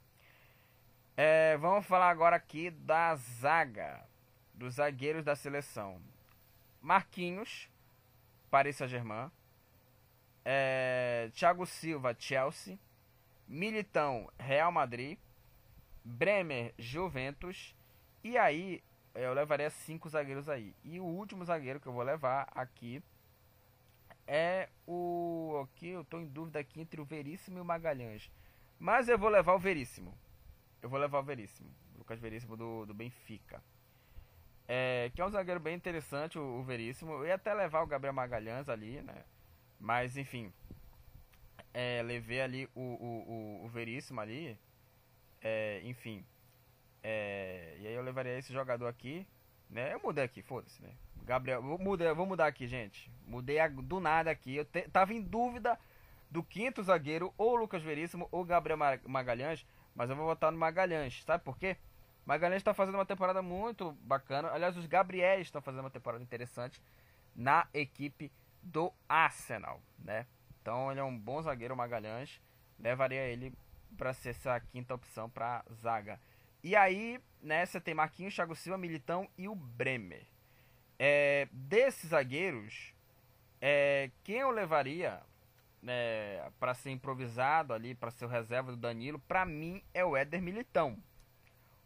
É, 1.15 1.59
vamos 1.59 1.85
falar 1.85 2.09
agora 2.09 2.37
aqui 2.37 2.71
da 2.71 3.15
zaga, 3.17 4.03
dos 4.55 4.77
zagueiros 4.77 5.23
da 5.23 5.37
seleção. 5.37 6.01
Marquinhos, 6.81 7.69
Paris 8.55 8.77
Saint-Germain. 8.77 9.33
É, 10.45 11.29
Thiago 11.35 11.67
Silva, 11.67 12.15
Chelsea. 12.17 12.79
Militão, 13.49 14.31
Real 14.39 14.71
Madrid. 14.71 15.19
Bremer, 16.05 16.73
Juventus. 16.79 17.75
E 18.23 18.39
aí, 18.39 18.81
eu 19.13 19.35
levaria 19.35 19.69
cinco 19.71 20.09
zagueiros 20.09 20.49
aí. 20.49 20.73
E 20.85 21.01
o 21.01 21.05
último 21.05 21.45
zagueiro 21.45 21.81
que 21.81 21.89
eu 21.89 21.93
vou 21.93 22.05
levar 22.05 22.47
aqui 22.55 23.03
é 24.25 24.69
o. 24.87 25.61
Aqui 25.65 25.89
eu 25.89 26.05
tô 26.05 26.21
em 26.21 26.27
dúvida 26.27 26.61
aqui 26.61 26.81
entre 26.81 27.01
o 27.01 27.05
Veríssimo 27.05 27.59
e 27.59 27.61
o 27.61 27.65
Magalhães. 27.65 28.31
Mas 28.79 29.09
eu 29.09 29.19
vou 29.19 29.31
levar 29.31 29.55
o 29.55 29.59
Veríssimo. 29.59 30.17
Eu 30.81 30.89
vou 30.89 31.01
levar 31.01 31.19
o 31.19 31.25
Veríssimo. 31.25 31.75
Lucas 31.99 32.21
Veríssimo 32.21 32.57
do, 32.57 32.87
do 32.87 32.95
Benfica. 32.95 33.61
É, 34.67 35.11
que 35.15 35.21
é 35.21 35.27
um 35.27 35.31
zagueiro 35.31 35.61
bem 35.61 35.75
interessante, 35.75 36.39
o, 36.39 36.43
o 36.43 36.63
Veríssimo. 36.63 37.13
Eu 37.13 37.27
ia 37.27 37.35
até 37.35 37.53
levar 37.53 37.83
o 37.83 37.87
Gabriel 37.87 38.15
Magalhães 38.15 38.69
ali, 38.69 39.03
né? 39.03 39.25
Mas 39.79 40.17
enfim, 40.17 40.53
é, 41.73 42.03
levei 42.03 42.41
ali 42.41 42.69
o, 42.75 42.81
o, 42.81 43.61
o, 43.61 43.65
o 43.65 43.69
Veríssimo 43.69 44.21
ali. 44.21 44.59
É, 45.43 45.83
enfim. 45.85 46.25
É, 47.03 47.77
e 47.81 47.87
aí 47.87 47.95
eu 47.95 48.03
levaria 48.03 48.39
esse 48.39 48.53
jogador 48.53 48.87
aqui. 48.87 49.27
Né? 49.69 49.93
Eu 49.93 50.01
mudei 50.03 50.25
aqui, 50.25 50.41
foda-se, 50.41 50.81
né? 50.81 50.91
Gabriel, 51.25 51.61
vou 51.63 51.79
mudar, 51.79 52.13
vou 52.15 52.27
mudar 52.27 52.47
aqui, 52.47 52.67
gente. 52.67 53.11
Mudei 53.27 53.59
do 53.69 53.99
nada 53.99 54.31
aqui. 54.31 54.57
Eu 54.57 54.65
te, 54.65 54.83
tava 54.89 55.13
em 55.13 55.21
dúvida 55.21 55.79
do 56.31 56.43
quinto 56.43 56.83
zagueiro, 56.83 57.33
ou 57.37 57.57
Lucas 57.57 57.83
Veríssimo, 57.83 58.29
ou 58.31 58.45
Gabriel 58.45 58.79
Magalhães. 59.07 59.67
Mas 59.95 60.11
eu 60.11 60.17
vou 60.17 60.27
votar 60.27 60.53
no 60.53 60.59
Magalhães. 60.59 61.23
Sabe 61.25 61.43
por 61.43 61.59
quê? 61.59 61.77
Magalhães 62.25 62.61
está 62.61 62.73
fazendo 62.73 62.97
uma 62.97 63.05
temporada 63.05 63.43
muito 63.43 63.93
bacana. 64.03 64.51
Aliás, 64.51 64.77
os 64.77 64.87
Gabriéis 64.87 65.47
estão 65.47 65.61
fazendo 65.61 65.81
uma 65.81 65.91
temporada 65.91 66.23
interessante 66.23 66.81
na 67.35 67.67
equipe 67.75 68.33
do 68.63 68.93
Arsenal, 69.09 69.83
né? 69.99 70.27
Então 70.61 70.91
ele 70.91 71.01
é 71.01 71.05
um 71.05 71.19
bom 71.19 71.43
zagueiro, 71.43 71.77
Magalhães. 71.77 72.41
Levaria 72.79 73.21
ele 73.21 73.53
para 73.97 74.13
ser 74.13 74.31
essa 74.31 74.59
quinta 74.59 74.95
opção 74.95 75.29
para 75.29 75.65
zaga. 75.73 76.19
E 76.63 76.75
aí, 76.75 77.21
nessa 77.43 77.81
tem 77.81 77.95
Marquinhos, 77.95 78.35
Thiago 78.35 78.55
Silva, 78.55 78.79
Militão 78.79 79.29
e 79.37 79.47
o 79.47 79.55
Bremer. 79.55 80.27
É, 80.99 81.47
desses 81.53 82.11
zagueiros, 82.11 82.95
é, 83.61 84.11
quem 84.23 84.37
eu 84.37 84.51
levaria 84.51 85.21
né, 85.83 86.51
para 86.59 86.73
ser 86.73 86.91
improvisado 86.91 87.75
ali, 87.75 87.95
para 87.95 88.11
ser 88.11 88.25
o 88.25 88.29
reserva 88.29 88.71
do 88.71 88.79
Danilo, 88.79 89.19
para 89.19 89.45
mim 89.45 89.83
é 89.93 90.03
o 90.03 90.17
Éder 90.17 90.41
Militão. 90.41 90.97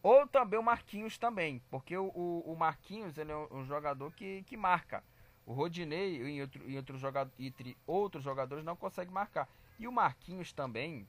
Ou 0.02 0.26
também 0.26 0.59
o 0.59 0.62
Marquinhos 0.62 1.19
também, 1.19 1.61
porque 1.71 1.97
o, 1.97 2.07
o, 2.14 2.52
o 2.52 2.57
Marquinhos 2.57 3.19
ele 3.19 3.33
é 3.33 3.37
um, 3.37 3.64
jogador 3.64 4.12
que, 4.12 4.43
que 4.45 4.57
marca. 4.57 5.02
O 5.45 5.52
Rodinei 5.52 6.17
e 6.23 6.40
outro, 6.40 6.71
e 6.71 6.76
outro 6.76 6.99
jogador, 6.99 7.33
entre 7.38 7.76
outros 7.87 8.23
jogadores 8.23 8.64
não 8.64 8.76
consegue 8.76 9.11
marcar. 9.11 9.49
E 9.78 9.88
o 9.88 9.93
Marquinhos 9.93 10.52
também, 10.52 11.09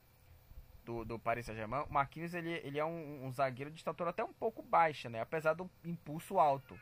do, 0.84 1.04
do 1.04 1.18
Paris 1.18 1.46
Saint-Germain, 1.46 1.84
o 1.88 1.92
Marquinhos 1.92 2.34
ele, 2.34 2.52
ele 2.64 2.78
é 2.78 2.84
um, 2.84 3.26
um, 3.26 3.32
zagueiro 3.32 3.70
de 3.70 3.76
estatura 3.76 4.10
até 4.10 4.24
um 4.24 4.32
pouco 4.32 4.62
baixa, 4.62 5.08
né? 5.08 5.20
Apesar 5.20 5.54
do 5.54 5.70
impulso 5.84 6.38
alto. 6.38 6.78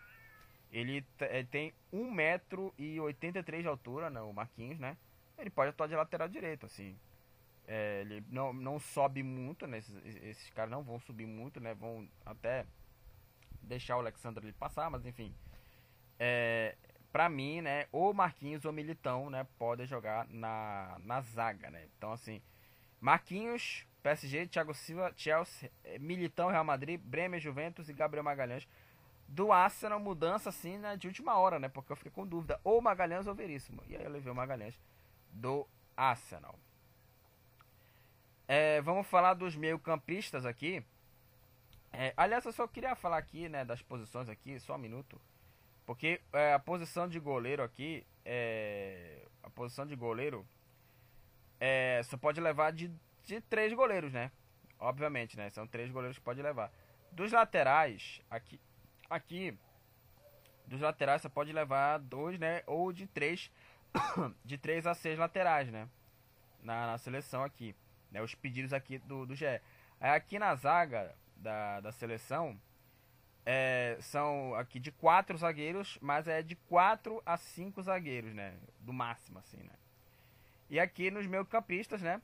Ele, 0.71 1.05
ele 1.21 1.47
tem 1.47 1.73
1,83m 1.93 3.63
de 3.63 3.69
altura, 3.69 4.09
né? 4.09 4.21
O 4.21 4.33
Marquinhos, 4.33 4.79
né? 4.79 4.97
Ele 5.37 5.51
pode 5.51 5.71
atuar 5.71 5.89
de 5.89 5.95
lateral 5.95 6.29
direito, 6.29 6.67
assim. 6.67 6.97
É, 7.71 8.01
ele 8.01 8.25
não, 8.31 8.53
não 8.53 8.79
sobe 8.81 9.23
muito, 9.23 9.67
né? 9.67 9.79
Esses, 9.79 9.95
esses 10.23 10.51
caras 10.51 10.71
não 10.71 10.83
vão 10.83 10.99
subir 10.99 11.27
muito, 11.27 11.61
né? 11.61 11.75
Vão 11.75 12.09
até 12.25 12.65
deixar 13.63 13.97
o 13.97 14.01
Alexandre 14.01 14.51
passar, 14.55 14.91
mas 14.91 15.05
enfim. 15.05 15.35
É, 16.19 16.75
para 17.13 17.29
mim, 17.29 17.61
né, 17.61 17.87
ou 17.93 18.13
Marquinhos 18.13 18.65
ou 18.65 18.73
Militão, 18.73 19.31
né, 19.31 19.47
podem 19.59 19.87
jogar 19.87 20.27
na, 20.29 20.99
na 21.05 21.21
zaga, 21.21 21.71
né? 21.71 21.87
Então, 21.97 22.13
assim, 22.13 22.41
Marquinhos, 23.01 23.87
PSG, 24.03 24.47
Thiago 24.47 24.75
Silva, 24.75 25.13
Chelsea, 25.17 25.71
eh, 25.85 25.99
Militão, 25.99 26.49
Real 26.49 26.65
Madrid, 26.65 27.01
Bremer, 27.01 27.41
Juventus 27.41 27.89
e 27.89 27.93
Gabriel 27.93 28.25
Magalhães. 28.25 28.67
Do 29.27 29.53
Arsenal, 29.53 30.01
mudança 30.01 30.49
assim, 30.49 30.79
né, 30.79 30.97
de 30.97 31.07
última 31.07 31.37
hora, 31.37 31.59
né? 31.59 31.69
Porque 31.69 31.93
eu 31.93 31.97
fiquei 31.97 32.11
com 32.11 32.27
dúvida, 32.27 32.59
ou 32.65 32.81
Magalhães 32.81 33.27
ou 33.27 33.35
Veríssimo. 33.35 33.83
E 33.87 33.95
aí 33.95 34.03
eu 34.03 34.11
levei 34.11 34.33
o 34.33 34.35
Magalhães 34.35 34.81
do 35.31 35.69
Arsenal. 35.97 36.59
É, 38.49 38.81
vamos 38.81 39.07
falar 39.07 39.35
dos 39.35 39.55
meio-campistas 39.55 40.47
aqui. 40.47 40.83
É, 41.93 42.15
aliás, 42.17 42.47
eu 42.47 42.53
só 42.53 42.67
queria 42.67 42.97
falar 42.97 43.19
aqui, 43.19 43.47
né, 43.47 43.63
das 43.63 43.83
posições 43.83 44.27
aqui, 44.31 44.59
só 44.59 44.75
um 44.75 44.79
minuto. 44.79 45.21
Porque 45.85 46.21
é, 46.33 46.55
a 46.55 46.59
posição 46.59 47.07
de 47.07 47.21
goleiro 47.21 47.63
aqui, 47.63 48.07
é, 48.25 49.27
a 49.43 49.51
posição 49.51 49.87
de 49.87 49.95
goleiro, 49.95 50.47
é, 51.61 52.01
só 52.05 52.17
pode 52.17 52.41
levar 52.41 52.73
de, 52.73 52.91
de 53.25 53.41
três 53.43 53.73
goleiros, 53.75 54.13
né? 54.15 54.33
Obviamente, 54.79 55.37
né? 55.37 55.51
São 55.51 55.67
três 55.67 55.91
goleiros 55.91 56.17
que 56.17 56.25
pode 56.25 56.41
levar. 56.41 56.73
Dos 57.13 57.33
laterais, 57.33 58.23
aqui, 58.31 58.59
aqui, 59.11 59.59
dos 60.67 60.81
laterais 60.81 61.21
você 61.21 61.29
pode 61.29 61.53
levar 61.53 61.99
dois, 61.99 62.39
né? 62.39 62.63
Ou 62.67 62.93
de 62.93 63.07
três, 63.07 63.51
de 64.43 64.57
três 64.57 64.87
a 64.87 64.95
seis 64.95 65.19
laterais, 65.19 65.71
né? 65.71 65.87
Na, 66.63 66.87
na 66.87 66.99
seleção 66.99 67.43
aqui, 67.45 67.75
né? 68.11 68.23
Os 68.23 68.35
pedidos 68.35 68.73
aqui 68.73 68.99
do, 68.99 69.27
do 69.27 69.35
GE. 69.35 69.61
Aqui 70.01 70.39
na 70.39 70.55
zaga 70.55 71.15
da, 71.37 71.81
da 71.81 71.93
seleção, 71.93 72.59
é, 73.45 73.97
são 74.01 74.55
aqui 74.55 74.79
de 74.79 74.93
quatro 74.93 75.37
zagueiros, 75.37 75.99
mas 76.01 76.29
é 76.29 76.43
de 76.43 76.55
quatro 76.55 77.23
a 77.25 77.37
cinco 77.37 77.83
zagueiros, 77.83 78.35
né? 78.35 78.55
Do 78.81 78.93
máximo, 78.93 79.39
assim, 79.39 79.59
né? 79.59 79.73
E 80.71 80.79
aqui 80.79 81.11
nos 81.11 81.27
meio 81.27 81.47
campistas, 81.47 82.03
né? 82.03 82.21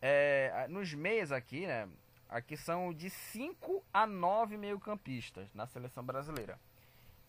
É, 0.00 0.66
nos 0.68 0.94
meias 0.94 1.32
aqui, 1.32 1.66
né? 1.66 1.88
Aqui 2.28 2.56
são 2.58 2.92
de 2.92 3.08
5 3.08 3.82
a 3.92 4.06
9 4.06 4.58
meio-campistas 4.58 5.52
na 5.54 5.66
seleção 5.66 6.04
brasileira. 6.04 6.60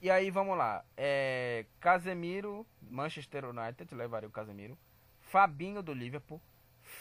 E 0.01 0.11
aí 0.11 0.29
vamos 0.29 0.57
lá. 0.57 0.83
É, 0.97 1.65
Casemiro, 1.79 2.65
Manchester 2.81 3.45
United, 3.45 3.93
levaria 3.95 4.27
o 4.27 4.31
Casemiro. 4.31 4.77
Fabinho 5.21 5.81
do 5.81 5.93
Liverpool. 5.93 6.41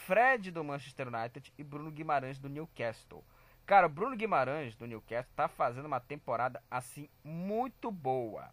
Fred 0.09 0.49
do 0.49 0.63
Manchester 0.63 1.07
United 1.07 1.53
e 1.55 1.63
Bruno 1.63 1.91
Guimarães 1.91 2.39
do 2.39 2.49
Newcastle. 2.49 3.23
Cara, 3.63 3.85
o 3.85 3.89
Bruno 3.89 4.15
Guimarães 4.15 4.75
do 4.75 4.87
Newcastle 4.87 5.31
tá 5.35 5.47
fazendo 5.47 5.85
uma 5.85 5.99
temporada 5.99 6.63
assim 6.71 7.07
muito 7.23 7.91
boa. 7.91 8.49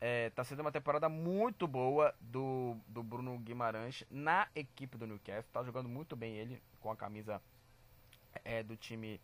É, 0.00 0.30
tá 0.30 0.42
sendo 0.42 0.62
uma 0.62 0.72
temporada 0.72 1.08
muito 1.08 1.68
boa 1.68 2.12
do, 2.20 2.76
do 2.88 3.04
Bruno 3.04 3.38
Guimarães 3.38 4.02
na 4.10 4.48
equipe 4.52 4.98
do 4.98 5.06
Newcastle. 5.06 5.52
Tá 5.52 5.62
jogando 5.62 5.88
muito 5.88 6.16
bem 6.16 6.34
ele 6.34 6.60
com 6.80 6.90
a 6.90 6.96
camisa 6.96 7.40
é, 8.44 8.60
do 8.64 8.76
time 8.76 9.20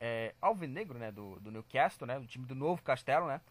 é, 0.00 0.34
alvinegro, 0.40 0.98
né? 0.98 1.12
Do, 1.12 1.38
do 1.38 1.50
Newcastle, 1.50 2.06
né? 2.06 2.18
Do 2.18 2.26
time 2.26 2.46
do 2.46 2.54
Novo 2.54 2.82
Castelo, 2.82 3.26
né? 3.26 3.42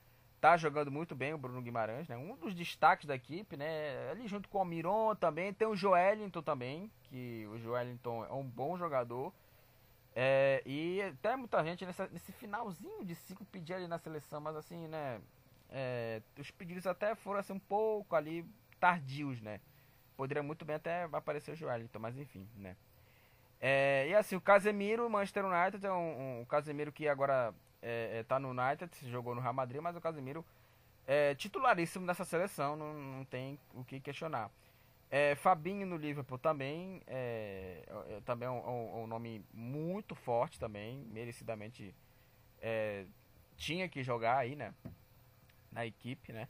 Tá 0.41 0.57
jogando 0.57 0.89
muito 0.89 1.13
bem 1.13 1.36
o 1.36 1.38
Bruno 1.38 1.62
Guimarães, 1.62 2.10
né? 2.10 2.17
Um 2.17 2.36
dos 2.36 2.55
destaques 2.55 3.05
da 3.05 3.13
equipe, 3.13 3.55
né? 3.55 4.10
Ali 4.10 4.27
junto 4.27 4.50
com 4.50 4.57
o 4.57 4.65
Miron 4.65 5.13
também. 5.13 5.53
Tem 5.53 5.67
o 5.67 5.75
Joelinton 5.75 6.41
também, 6.41 6.91
que 7.03 7.48
o 7.51 7.60
Joelinton 7.60 8.25
é 8.25 8.33
um 8.33 8.43
bom 8.43 8.75
jogador. 8.75 9.31
É, 10.15 10.63
e 10.65 11.00
até 11.03 11.36
muita 11.36 11.63
gente 11.63 11.86
nessa, 11.86 12.07
nesse 12.07 12.31
finalzinho 12.31 13.05
de 13.05 13.13
ciclo 13.13 13.45
pedir 13.45 13.75
ali 13.75 13.88
na 13.88 14.00
seleção, 14.00 14.41
mas 14.41 14.55
assim, 14.55 14.88
né? 14.88 15.21
É, 15.69 16.24
os 16.39 16.50
pedidos 16.50 16.88
até 16.88 17.13
foram 17.13 17.39
assim 17.39 17.53
um 17.53 17.60
pouco 17.60 18.15
ali 18.15 18.43
tardios, 18.79 19.39
né? 19.41 19.62
Poderia 20.17 20.41
muito 20.41 20.65
bem 20.65 20.77
até 20.77 21.03
aparecer 21.03 21.51
o 21.51 21.55
Joelinton, 21.55 22.00
mas 22.00 22.17
enfim, 22.17 22.50
né? 22.55 22.75
É, 23.60 24.07
e 24.10 24.15
assim, 24.15 24.36
o 24.36 24.41
Casemiro, 24.41 25.07
Manchester 25.07 25.45
United 25.45 25.86
é 25.86 25.93
um, 25.93 26.41
um 26.41 26.45
Casemiro 26.45 26.91
que 26.91 27.07
agora 27.07 27.53
é, 27.81 28.19
é, 28.19 28.23
tá 28.23 28.39
no 28.39 28.50
United, 28.50 28.91
jogou 29.09 29.35
no 29.35 29.41
Real 29.41 29.53
Madrid, 29.53 29.81
mas 29.81 29.95
o 29.95 30.01
Casemiro 30.01 30.45
é 31.07 31.33
titularíssimo 31.35 32.05
nessa 32.05 32.23
seleção, 32.23 32.75
não, 32.75 32.93
não 32.93 33.25
tem 33.25 33.59
o 33.73 33.83
que 33.83 34.00
questionar. 34.00 34.51
É, 35.09 35.35
Fabinho 35.35 35.85
no 35.85 35.97
Liverpool 35.97 36.38
também, 36.38 37.01
é, 37.07 37.83
é 38.09 38.21
também 38.21 38.47
é 38.47 38.51
um, 38.51 38.69
um, 38.69 39.03
um, 39.03 39.07
nome 39.07 39.43
muito 39.53 40.15
forte 40.15 40.59
também, 40.59 41.05
merecidamente 41.11 41.93
é, 42.61 43.05
tinha 43.57 43.89
que 43.89 44.03
jogar 44.03 44.38
aí, 44.38 44.55
né, 44.55 44.73
na 45.71 45.85
equipe, 45.85 46.31
né. 46.31 46.47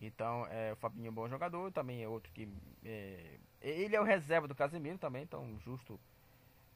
Então, 0.00 0.46
é, 0.50 0.72
o 0.72 0.76
Fabinho 0.76 1.08
é 1.08 1.10
um 1.10 1.14
bom 1.14 1.28
jogador, 1.28 1.72
também 1.72 2.02
é 2.02 2.08
outro 2.08 2.30
que 2.32 2.48
é, 2.84 3.38
ele 3.60 3.96
é 3.96 4.00
o 4.00 4.04
reserva 4.04 4.46
do 4.46 4.54
Casemiro 4.54 4.98
também, 4.98 5.22
então 5.22 5.58
justo 5.58 5.98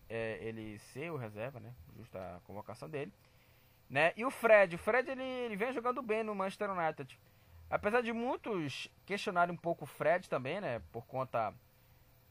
é, 0.08 0.38
ele 0.42 0.78
ser 0.78 1.12
o 1.12 1.16
reserva, 1.16 1.60
né? 1.60 1.72
Justa 1.96 2.18
a 2.36 2.40
convocação 2.40 2.88
dele. 2.88 3.12
Né? 3.90 4.12
E 4.16 4.24
o 4.24 4.30
Fred, 4.30 4.76
o 4.76 4.78
Fred 4.78 5.10
ele, 5.10 5.22
ele 5.22 5.56
vem 5.56 5.72
jogando 5.72 6.00
bem 6.00 6.22
no 6.22 6.32
Manchester 6.32 6.70
United. 6.70 7.18
Apesar 7.68 8.00
de 8.02 8.12
muitos 8.12 8.88
questionarem 9.04 9.52
um 9.52 9.58
pouco 9.58 9.84
o 9.84 9.86
Fred 9.86 10.28
também, 10.28 10.60
né? 10.60 10.80
Por 10.92 11.04
conta 11.06 11.52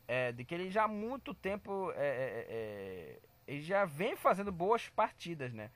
é, 0.08 0.32
de 0.32 0.46
que 0.46 0.56
ele 0.56 0.72
já 0.72 0.86
há 0.86 0.88
muito 0.88 1.34
tempo 1.34 1.92
é, 1.96 2.08
é, 2.08 2.46
é 2.50 3.20
ele 3.46 3.62
já 3.62 3.84
vem 3.84 4.16
fazendo 4.16 4.52
boas 4.52 4.88
partidas, 4.90 5.54
né? 5.54 5.70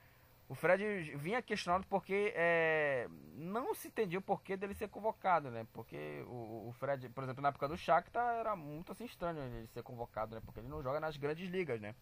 O 0.48 0.54
Fred 0.54 1.16
vinha 1.16 1.42
questionado 1.42 1.86
porque 1.88 2.32
é, 2.36 3.08
não 3.34 3.74
se 3.74 3.88
entendia 3.88 4.18
o 4.18 4.22
porquê 4.22 4.56
dele 4.56 4.74
ser 4.74 4.88
convocado, 4.88 5.50
né? 5.50 5.66
Porque 5.72 6.22
o, 6.26 6.68
o, 6.68 6.72
Fred, 6.78 7.08
por 7.08 7.24
exemplo, 7.24 7.42
na 7.42 7.48
época 7.48 7.66
do 7.66 7.76
Shakhtar 7.76 8.36
era 8.36 8.54
muito 8.54 8.92
assim 8.92 9.04
estranho 9.04 9.40
ele 9.42 9.66
ser 9.68 9.82
convocado, 9.82 10.34
né? 10.34 10.42
Porque 10.44 10.60
ele 10.60 10.68
não 10.68 10.82
joga 10.82 11.00
nas 11.00 11.16
grandes 11.16 11.48
ligas, 11.48 11.80
né? 11.80 11.94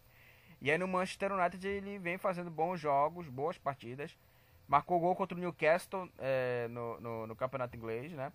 E 0.63 0.71
aí 0.71 0.77
no 0.77 0.87
Manchester 0.87 1.33
United 1.33 1.67
ele 1.67 1.99
vem 1.99 2.17
fazendo 2.17 2.49
bons 2.49 2.79
jogos, 2.79 3.27
boas 3.27 3.57
partidas. 3.57 4.17
Marcou 4.65 4.97
gol 4.97 5.13
contra 5.13 5.37
o 5.37 5.39
Newcastle 5.39 6.09
é, 6.17 6.69
no, 6.69 7.01
no, 7.01 7.27
no, 7.27 7.35
campeonato 7.35 7.75
inglês, 7.75 8.13
né? 8.13 8.31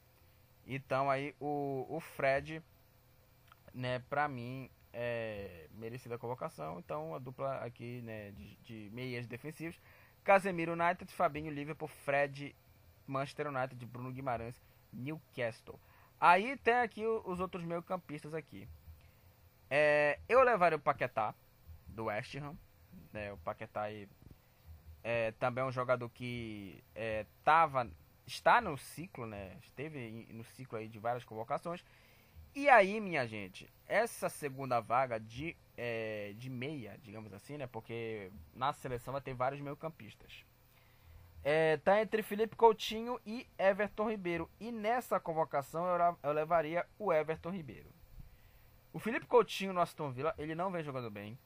Então 0.66 1.10
aí 1.10 1.34
o, 1.40 1.86
o 1.88 1.98
Fred, 2.00 2.62
né, 3.72 4.00
pra 4.10 4.28
mim, 4.28 4.70
é 4.92 5.68
merecida 5.72 6.16
a 6.16 6.18
convocação. 6.18 6.78
Então 6.78 7.14
a 7.14 7.18
dupla 7.18 7.64
aqui, 7.64 8.02
né, 8.02 8.30
de, 8.32 8.56
de 8.56 8.90
meias 8.92 9.26
defensivos 9.26 9.80
Casemiro 10.22 10.74
United, 10.74 11.10
Fabinho 11.14 11.50
Liverpool, 11.50 11.88
Fred 11.88 12.54
Manchester 13.06 13.48
United, 13.48 13.86
Bruno 13.86 14.12
Guimarães, 14.12 14.60
Newcastle. 14.92 15.80
Aí 16.20 16.58
tem 16.58 16.74
aqui 16.74 17.06
os 17.06 17.40
outros 17.40 17.64
meio 17.64 17.82
campistas 17.82 18.34
aqui. 18.34 18.68
É, 19.70 20.18
eu 20.28 20.42
levaria 20.42 20.76
o 20.76 20.80
Paquetá 20.80 21.34
do 21.98 22.04
West 22.04 22.34
Ham. 22.36 22.56
Né, 23.12 23.32
o 23.32 23.36
Paquetá 23.38 23.82
aí, 23.82 24.08
é, 25.02 25.32
também 25.32 25.62
é 25.62 25.66
um 25.66 25.72
jogador 25.72 26.08
que 26.10 26.82
é, 26.94 27.26
tava, 27.44 27.90
está 28.26 28.60
no 28.60 28.76
ciclo, 28.76 29.26
né? 29.26 29.56
Esteve 29.62 30.26
no 30.30 30.44
ciclo 30.44 30.78
aí 30.78 30.88
de 30.88 30.98
várias 30.98 31.24
convocações. 31.24 31.84
E 32.54 32.68
aí, 32.68 33.00
minha 33.00 33.26
gente, 33.26 33.70
essa 33.86 34.28
segunda 34.28 34.80
vaga 34.80 35.18
de, 35.18 35.56
é, 35.76 36.34
de 36.36 36.48
meia, 36.48 36.98
digamos 37.02 37.32
assim, 37.32 37.56
né? 37.56 37.66
Porque 37.66 38.30
na 38.54 38.72
seleção 38.72 39.12
vai 39.12 39.20
ter 39.20 39.34
vários 39.34 39.60
meio-campistas. 39.60 40.44
É, 41.42 41.76
tá 41.78 42.00
entre 42.00 42.22
Felipe 42.22 42.56
Coutinho 42.56 43.20
e 43.24 43.46
Everton 43.58 44.10
Ribeiro. 44.10 44.50
E 44.60 44.70
nessa 44.72 45.20
convocação 45.20 45.86
eu, 45.86 46.18
eu 46.22 46.32
levaria 46.32 46.86
o 46.98 47.12
Everton 47.12 47.50
Ribeiro. 47.50 47.90
O 48.92 48.98
Felipe 48.98 49.26
Coutinho 49.26 49.72
no 49.72 49.80
Aston 49.80 50.10
Villa, 50.10 50.34
ele 50.36 50.54
não 50.54 50.70
vem 50.70 50.82
jogando 50.82 51.10
bem. 51.10 51.38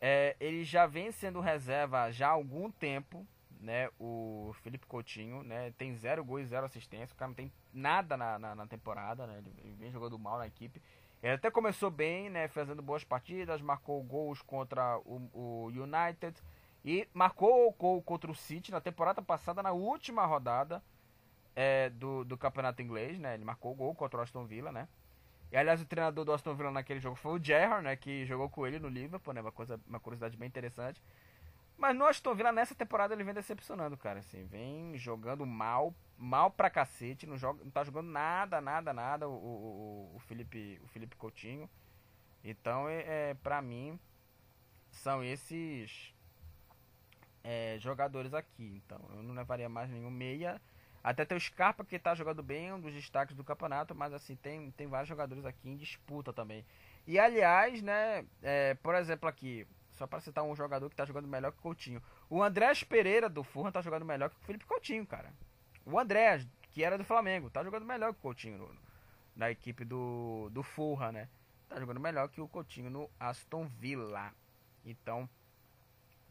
É, 0.00 0.36
ele 0.38 0.64
já 0.64 0.86
vem 0.86 1.10
sendo 1.10 1.40
reserva 1.40 2.10
já 2.10 2.28
há 2.28 2.32
algum 2.32 2.70
tempo 2.70 3.26
né? 3.64 3.88
O 3.98 4.54
Felipe 4.62 4.86
Coutinho, 4.86 5.42
né? 5.42 5.72
Tem 5.78 5.94
zero 5.96 6.24
gols, 6.24 6.48
zero 6.48 6.66
assistência. 6.66 7.14
O 7.14 7.16
cara 7.16 7.30
não 7.30 7.34
tem 7.34 7.50
nada 7.72 8.16
na, 8.16 8.38
na, 8.38 8.54
na 8.54 8.66
temporada, 8.66 9.26
né? 9.26 9.42
Ele 9.58 9.74
vem 9.74 9.90
jogando 9.90 10.18
mal 10.18 10.38
na 10.38 10.46
equipe. 10.46 10.80
Ele 11.22 11.32
até 11.32 11.50
começou 11.50 11.90
bem, 11.90 12.28
né? 12.28 12.46
Fazendo 12.48 12.82
boas 12.82 13.02
partidas, 13.02 13.60
marcou 13.62 14.02
gols 14.02 14.42
contra 14.42 14.98
o, 14.98 15.30
o 15.32 15.66
United 15.68 16.38
e 16.84 17.08
marcou 17.14 17.66
o 17.68 17.72
gol 17.72 18.02
contra 18.02 18.30
o 18.30 18.34
City 18.34 18.70
na 18.70 18.80
temporada 18.80 19.22
passada, 19.22 19.62
na 19.62 19.72
última 19.72 20.26
rodada 20.26 20.82
é, 21.56 21.88
do, 21.88 22.24
do 22.24 22.36
campeonato 22.36 22.82
inglês, 22.82 23.18
né? 23.18 23.34
Ele 23.34 23.44
marcou 23.44 23.72
o 23.72 23.74
gol 23.74 23.94
contra 23.94 24.20
o 24.20 24.22
Aston 24.22 24.44
Villa, 24.44 24.70
né? 24.70 24.86
E 25.54 25.56
aliás, 25.56 25.80
o 25.80 25.86
treinador 25.86 26.24
do 26.24 26.32
Aston 26.32 26.52
Villa 26.56 26.72
naquele 26.72 26.98
jogo 26.98 27.14
foi 27.14 27.38
o 27.38 27.42
Gerrard, 27.42 27.84
né? 27.84 27.94
Que 27.94 28.26
jogou 28.26 28.50
com 28.50 28.66
ele 28.66 28.80
no 28.80 28.88
Liverpool, 28.88 29.32
né? 29.32 29.40
Uma, 29.40 29.52
coisa, 29.52 29.80
uma 29.86 30.00
curiosidade 30.00 30.36
bem 30.36 30.48
interessante. 30.48 31.00
Mas 31.78 31.94
no 31.94 32.04
Aston 32.04 32.34
Villa, 32.34 32.50
nessa 32.50 32.74
temporada, 32.74 33.14
ele 33.14 33.22
vem 33.22 33.32
decepcionando, 33.32 33.96
cara. 33.96 34.18
Assim, 34.18 34.44
vem 34.46 34.98
jogando 34.98 35.46
mal, 35.46 35.94
mal 36.18 36.50
pra 36.50 36.68
cacete. 36.68 37.24
Não, 37.24 37.38
joga, 37.38 37.62
não 37.62 37.70
tá 37.70 37.84
jogando 37.84 38.08
nada, 38.08 38.60
nada, 38.60 38.92
nada 38.92 39.28
o, 39.28 39.32
o, 39.32 40.16
o, 40.16 40.18
Felipe, 40.18 40.80
o 40.82 40.88
Felipe 40.88 41.14
Coutinho. 41.14 41.70
Então, 42.42 42.88
é, 42.88 43.30
é, 43.30 43.34
pra 43.34 43.62
mim, 43.62 43.96
são 44.90 45.22
esses 45.22 46.12
é, 47.44 47.76
jogadores 47.78 48.34
aqui. 48.34 48.82
Então, 48.84 49.00
eu 49.10 49.22
não 49.22 49.32
levaria 49.32 49.68
mais 49.68 49.88
nenhum 49.88 50.10
meia. 50.10 50.60
Até 51.04 51.22
tem 51.26 51.36
o 51.36 51.40
Scarpa 51.40 51.84
que 51.84 51.98
tá 51.98 52.14
jogando 52.14 52.42
bem, 52.42 52.72
um 52.72 52.80
dos 52.80 52.94
destaques 52.94 53.36
do 53.36 53.44
campeonato, 53.44 53.94
mas 53.94 54.14
assim, 54.14 54.34
tem, 54.34 54.70
tem 54.70 54.86
vários 54.86 55.06
jogadores 55.06 55.44
aqui 55.44 55.68
em 55.68 55.76
disputa 55.76 56.32
também. 56.32 56.64
E 57.06 57.18
aliás, 57.18 57.82
né, 57.82 58.24
é, 58.42 58.72
por 58.72 58.94
exemplo 58.94 59.28
aqui, 59.28 59.66
só 59.92 60.06
para 60.06 60.20
citar 60.20 60.42
um 60.42 60.56
jogador 60.56 60.88
que 60.88 60.96
tá 60.96 61.04
jogando 61.04 61.28
melhor 61.28 61.52
que 61.52 61.58
o 61.58 61.62
Coutinho. 61.62 62.02
O 62.30 62.42
Andrés 62.42 62.82
Pereira 62.82 63.28
do 63.28 63.44
Furran 63.44 63.70
tá 63.70 63.82
jogando 63.82 64.06
melhor 64.06 64.30
que 64.30 64.36
o 64.36 64.44
Felipe 64.46 64.64
Coutinho, 64.64 65.06
cara. 65.06 65.30
O 65.84 65.98
Andrés, 65.98 66.48
que 66.70 66.82
era 66.82 66.96
do 66.96 67.04
Flamengo, 67.04 67.50
tá 67.50 67.62
jogando 67.62 67.84
melhor 67.84 68.14
que 68.14 68.18
o 68.20 68.22
Coutinho 68.22 68.56
no, 68.56 68.74
na 69.36 69.50
equipe 69.50 69.84
do, 69.84 70.48
do 70.52 70.62
Furra, 70.62 71.12
né? 71.12 71.28
Tá 71.68 71.78
jogando 71.78 72.00
melhor 72.00 72.30
que 72.30 72.40
o 72.40 72.48
Coutinho 72.48 72.88
no 72.88 73.10
Aston 73.20 73.66
Villa. 73.66 74.32
Então, 74.86 75.28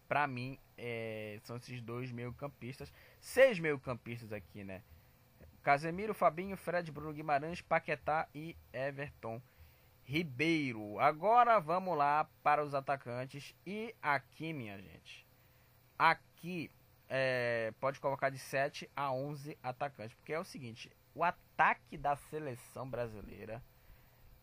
pra 0.07 0.25
mim, 0.25 0.57
é, 0.75 1.39
são 1.43 1.57
esses 1.57 1.79
dois 1.79 2.11
meio-campistas. 2.11 2.91
Seis 3.23 3.57
meio-campistas 3.57 4.33
aqui, 4.33 4.65
né? 4.65 4.83
Casemiro, 5.63 6.13
Fabinho, 6.13 6.57
Fred, 6.57 6.91
Bruno 6.91 7.13
Guimarães, 7.13 7.61
Paquetá 7.61 8.27
e 8.35 8.53
Everton 8.73 9.41
Ribeiro. 10.03 10.99
Agora 10.99 11.57
vamos 11.57 11.97
lá 11.97 12.29
para 12.43 12.61
os 12.61 12.75
atacantes. 12.75 13.55
E 13.65 13.95
aqui, 14.01 14.51
minha 14.51 14.77
gente, 14.77 15.25
aqui 15.97 16.69
é, 17.07 17.73
pode 17.79 17.97
colocar 17.97 18.29
de 18.29 18.37
7 18.37 18.91
a 18.93 19.09
11 19.13 19.57
atacantes. 19.63 20.13
Porque 20.15 20.33
é 20.33 20.39
o 20.39 20.43
seguinte: 20.43 20.91
o 21.15 21.23
ataque 21.23 21.97
da 21.97 22.17
seleção 22.17 22.89
brasileira 22.89 23.63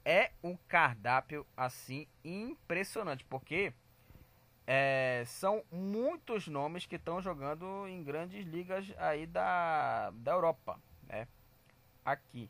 é 0.06 0.32
um 0.42 0.56
cardápio 0.56 1.46
assim 1.54 2.08
impressionante. 2.24 3.26
Porque 3.26 3.74
é, 4.72 5.24
são 5.26 5.64
muitos 5.68 6.46
nomes 6.46 6.86
que 6.86 6.94
estão 6.94 7.20
jogando 7.20 7.88
em 7.88 8.04
grandes 8.04 8.46
ligas 8.46 8.86
aí 8.98 9.26
da, 9.26 10.10
da 10.10 10.30
Europa, 10.30 10.78
né? 11.08 11.26
Aqui. 12.04 12.48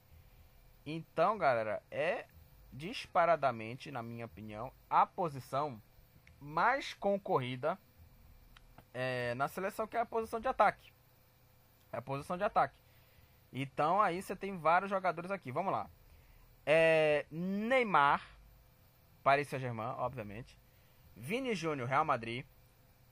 Então, 0.85 1.39
galera, 1.39 1.83
é 1.91 2.27
disparadamente, 2.71 3.91
na 3.91 4.03
minha 4.03 4.27
opinião, 4.27 4.71
a 4.91 5.07
posição 5.07 5.81
mais 6.39 6.93
concorrida 6.93 7.79
é, 8.93 9.35
na 9.35 9.49
seleção, 9.49 9.87
que 9.87 9.97
é 9.97 10.01
a 10.01 10.05
posição 10.05 10.41
de 10.41 10.47
ataque. 10.47 10.93
É 11.91 11.97
a 11.97 12.03
posição 12.03 12.37
de 12.37 12.45
ataque. 12.45 12.77
Então 13.51 13.99
aí 13.99 14.21
você 14.21 14.37
tem 14.37 14.59
vários 14.59 14.91
jogadores 14.91 15.31
aqui. 15.31 15.51
Vamos 15.51 15.73
lá. 15.73 15.89
É, 16.67 17.25
Neymar, 17.31 18.23
Paris 19.23 19.49
Saint-Germain, 19.49 19.95
obviamente. 19.97 20.60
Vini 21.17 21.55
Júnior, 21.55 21.89
Real 21.89 22.05
Madrid. 22.05 22.45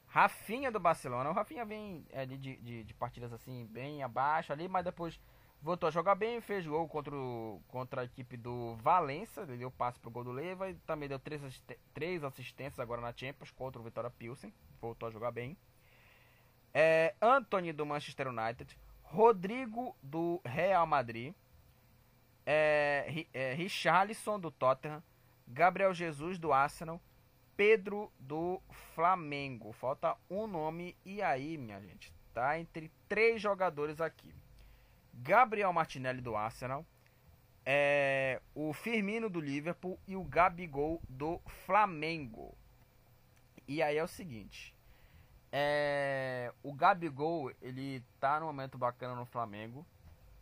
Rafinha 0.07 0.73
do 0.73 0.81
Barcelona. 0.81 1.31
O 1.31 1.35
Rafinha 1.35 1.65
vem 1.65 2.05
é, 2.11 2.25
de, 2.25 2.37
de, 2.37 2.85
de, 2.85 2.95
partidas 2.95 3.33
assim, 3.33 3.67
bem 3.67 4.03
abaixo 4.03 4.53
ali, 4.53 4.67
mas 4.67 4.85
depois 4.85 5.21
voltou 5.61 5.87
a 5.87 5.91
jogar 5.91 6.15
bem, 6.15 6.41
fez 6.41 6.67
gol 6.67 6.89
contra, 6.89 7.15
o, 7.15 7.61
contra 7.69 8.01
a 8.01 8.05
equipe 8.05 8.37
do 8.37 8.77
Valência, 8.77 9.43
ele 9.43 9.59
deu 9.59 9.71
passe 9.71 9.99
pro 9.99 10.11
gol 10.11 10.25
do 10.25 10.33
Leva 10.33 10.71
e 10.71 10.75
também 10.75 11.09
deu 11.09 11.19
três, 11.19 11.63
três 11.93 12.25
assistências 12.25 12.79
agora 12.79 13.03
na 13.03 13.13
Champions 13.15 13.51
contra 13.51 13.81
o 13.81 13.85
Vitória 13.85 14.11
Pilsen, 14.11 14.53
voltou 14.81 15.09
a 15.09 15.13
jogar 15.13 15.31
bem. 15.31 15.57
É, 16.73 17.15
Anthony 17.21 17.73
do 17.73 17.85
Manchester 17.85 18.29
United, 18.29 18.79
Rodrigo 19.03 19.97
do 20.03 20.41
Real 20.45 20.87
Madrid, 20.87 21.35
é, 22.47 23.27
é, 23.35 23.53
Richarlison 23.55 24.39
do 24.39 24.51
Tottenham, 24.51 25.03
Gabriel 25.47 25.93
Jesus 25.93 26.39
do 26.39 26.53
Arsenal, 26.53 27.01
Pedro 27.59 28.13
do 28.21 28.63
Flamengo. 28.95 29.73
Falta 29.73 30.17
um 30.31 30.47
nome 30.47 30.97
e 31.05 31.21
aí, 31.21 31.59
minha 31.59 31.81
gente, 31.81 32.15
tá 32.33 32.57
entre 32.57 32.89
três 33.09 33.43
jogadores 33.43 34.01
aqui. 34.01 34.33
Gabriel 35.13 35.73
Martinelli 35.73 36.21
do 36.21 36.37
Arsenal, 36.37 36.87
é, 37.67 38.41
o 38.55 38.73
Firmino 38.73 39.29
do 39.29 39.41
Liverpool 39.41 39.99
e 40.07 40.15
o 40.15 40.23
Gabigol 40.23 41.03
do 41.09 41.41
Flamengo. 41.67 42.57
E 43.67 43.83
aí 43.83 43.97
é 43.97 44.05
o 44.05 44.07
seguinte, 44.07 44.73
é, 45.51 46.53
o 46.63 46.73
Gabigol 46.73 47.51
ele 47.61 48.05
tá 48.21 48.39
num 48.39 48.47
momento 48.47 48.79
bacana 48.79 49.17
no 49.17 49.27
Flamengo. 49.27 49.85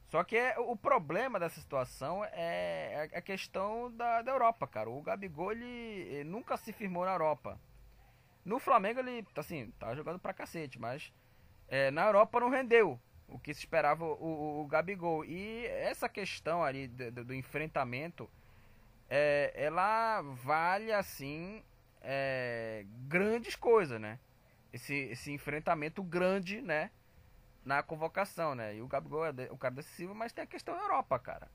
Só 0.09 0.23
que 0.23 0.37
é, 0.37 0.59
o 0.59 0.77
problema 0.77 1.39
dessa 1.39 1.61
situação 1.61 2.25
é, 2.25 3.09
é 3.13 3.19
a 3.19 3.21
questão 3.21 3.91
da, 3.91 4.23
da 4.23 4.33
Europa, 4.33 4.67
cara. 4.67 4.89
O 4.89 5.03
Gabigol 5.03 5.53
ele, 5.53 5.65
ele, 5.65 6.25
nunca 6.25 6.57
se 6.57 6.73
firmou 6.73 7.05
na 7.05 7.13
Europa. 7.13 7.59
No 8.45 8.61
Flamengo 8.61 9.01
ele, 9.01 9.27
assim, 9.35 9.73
tá 9.79 9.95
jogando 9.95 10.21
pra 10.21 10.33
cacete, 10.33 10.79
mas 10.79 11.13
é, 11.69 11.91
na 11.91 12.07
Europa 12.07 12.39
não 12.39 12.49
rendeu 12.49 13.01
o 13.29 13.39
que 13.39 13.53
se 13.53 13.61
esperava 13.61 14.05
o, 14.05 14.13
o, 14.13 14.61
o 14.63 14.67
Gabigol. 14.67 15.25
E 15.25 15.67
essa 15.67 16.09
questão 16.09 16.63
ali 16.63 16.87
do, 16.87 17.25
do 17.25 17.35
enfrentamento, 17.35 18.31
é, 19.11 19.53
ela 19.57 20.23
vale 20.23 20.93
assim 20.93 21.65
é, 22.01 22.85
grandes 23.09 23.57
coisas, 23.57 24.01
né? 24.01 24.21
Esse, 24.73 24.95
esse 24.95 25.33
enfrentamento 25.33 26.03
grande, 26.03 26.61
né? 26.61 26.91
Na 27.67 27.83
convocação, 27.83 28.55
né? 28.55 28.77
E 28.77 28.81
o 28.81 28.87
Gabigol 28.87 29.27
é 29.27 29.33
o 29.51 29.59
cara 29.59 29.75
decisivo, 29.75 30.15
mas 30.15 30.33
tem 30.33 30.45
a 30.45 30.47
questão 30.47 30.79
Europa, 30.79 31.19
cara. 31.19 31.51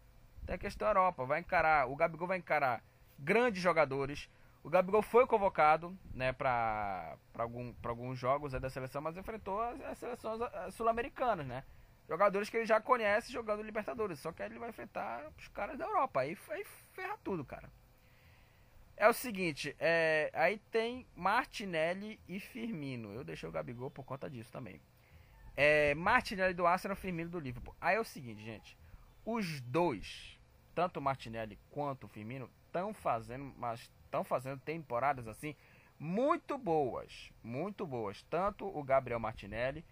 Tem 0.45 0.55
a 0.55 0.57
questão 0.57 0.85
Europa. 0.85 1.23
Vai 1.25 1.39
encarar, 1.39 1.89
o 1.89 1.95
Gabigol 1.95 2.27
vai 2.27 2.37
encarar 2.37 2.83
grandes 3.17 3.63
jogadores. 3.63 4.29
O 4.61 4.69
Gabigol 4.69 5.01
foi 5.01 5.25
convocado, 5.25 5.97
né, 6.13 6.33
para 6.33 7.15
algum, 7.35 7.73
alguns 7.81 8.19
jogos 8.19 8.51
da 8.51 8.69
seleção, 8.69 9.01
mas 9.01 9.15
enfrentou 9.15 9.61
as, 9.61 9.79
as 9.81 9.97
seleções 9.97 10.39
sul-americanas, 10.73 11.47
né? 11.47 11.63
Jogadores 12.09 12.49
que 12.49 12.57
ele 12.57 12.65
já 12.65 12.81
conhece 12.81 13.31
jogando 13.31 13.63
Libertadores. 13.63 14.19
Só 14.19 14.33
que 14.33 14.43
aí 14.43 14.49
ele 14.49 14.59
vai 14.59 14.69
enfrentar 14.69 15.31
os 15.37 15.47
caras 15.47 15.77
da 15.77 15.85
Europa. 15.85 16.19
Aí, 16.19 16.37
aí 16.49 16.65
ferra 16.91 17.17
tudo, 17.23 17.45
cara. 17.45 17.71
É 18.97 19.07
o 19.07 19.13
seguinte, 19.13 19.73
é, 19.79 20.29
aí 20.33 20.59
tem 20.69 21.07
Martinelli 21.15 22.19
e 22.27 22.37
Firmino. 22.37 23.13
Eu 23.13 23.23
deixei 23.23 23.47
o 23.47 23.51
Gabigol 23.51 23.89
por 23.89 24.03
conta 24.03 24.29
disso 24.29 24.51
também. 24.51 24.81
É, 25.63 25.93
Martinelli 25.93 26.55
do 26.55 26.65
Arsenal, 26.65 26.97
Firmino 26.97 27.29
do 27.29 27.39
Liverpool. 27.39 27.75
Aí 27.79 27.95
é 27.95 27.99
o 27.99 28.03
seguinte, 28.03 28.43
gente. 28.43 28.75
Os 29.23 29.61
dois, 29.61 30.39
tanto 30.73 30.97
o 30.97 31.01
Martinelli 31.03 31.59
quanto 31.69 32.05
o 32.05 32.07
Firmino, 32.07 32.49
estão 32.65 32.95
fazendo, 32.95 33.53
mas 33.59 33.79
estão 34.05 34.23
fazendo 34.23 34.59
temporadas 34.61 35.27
assim 35.27 35.55
muito 35.99 36.57
boas, 36.57 37.31
muito 37.43 37.85
boas. 37.85 38.23
Tanto 38.23 38.65
o 38.65 38.83
Gabriel 38.83 39.19
Martinelli 39.19 39.85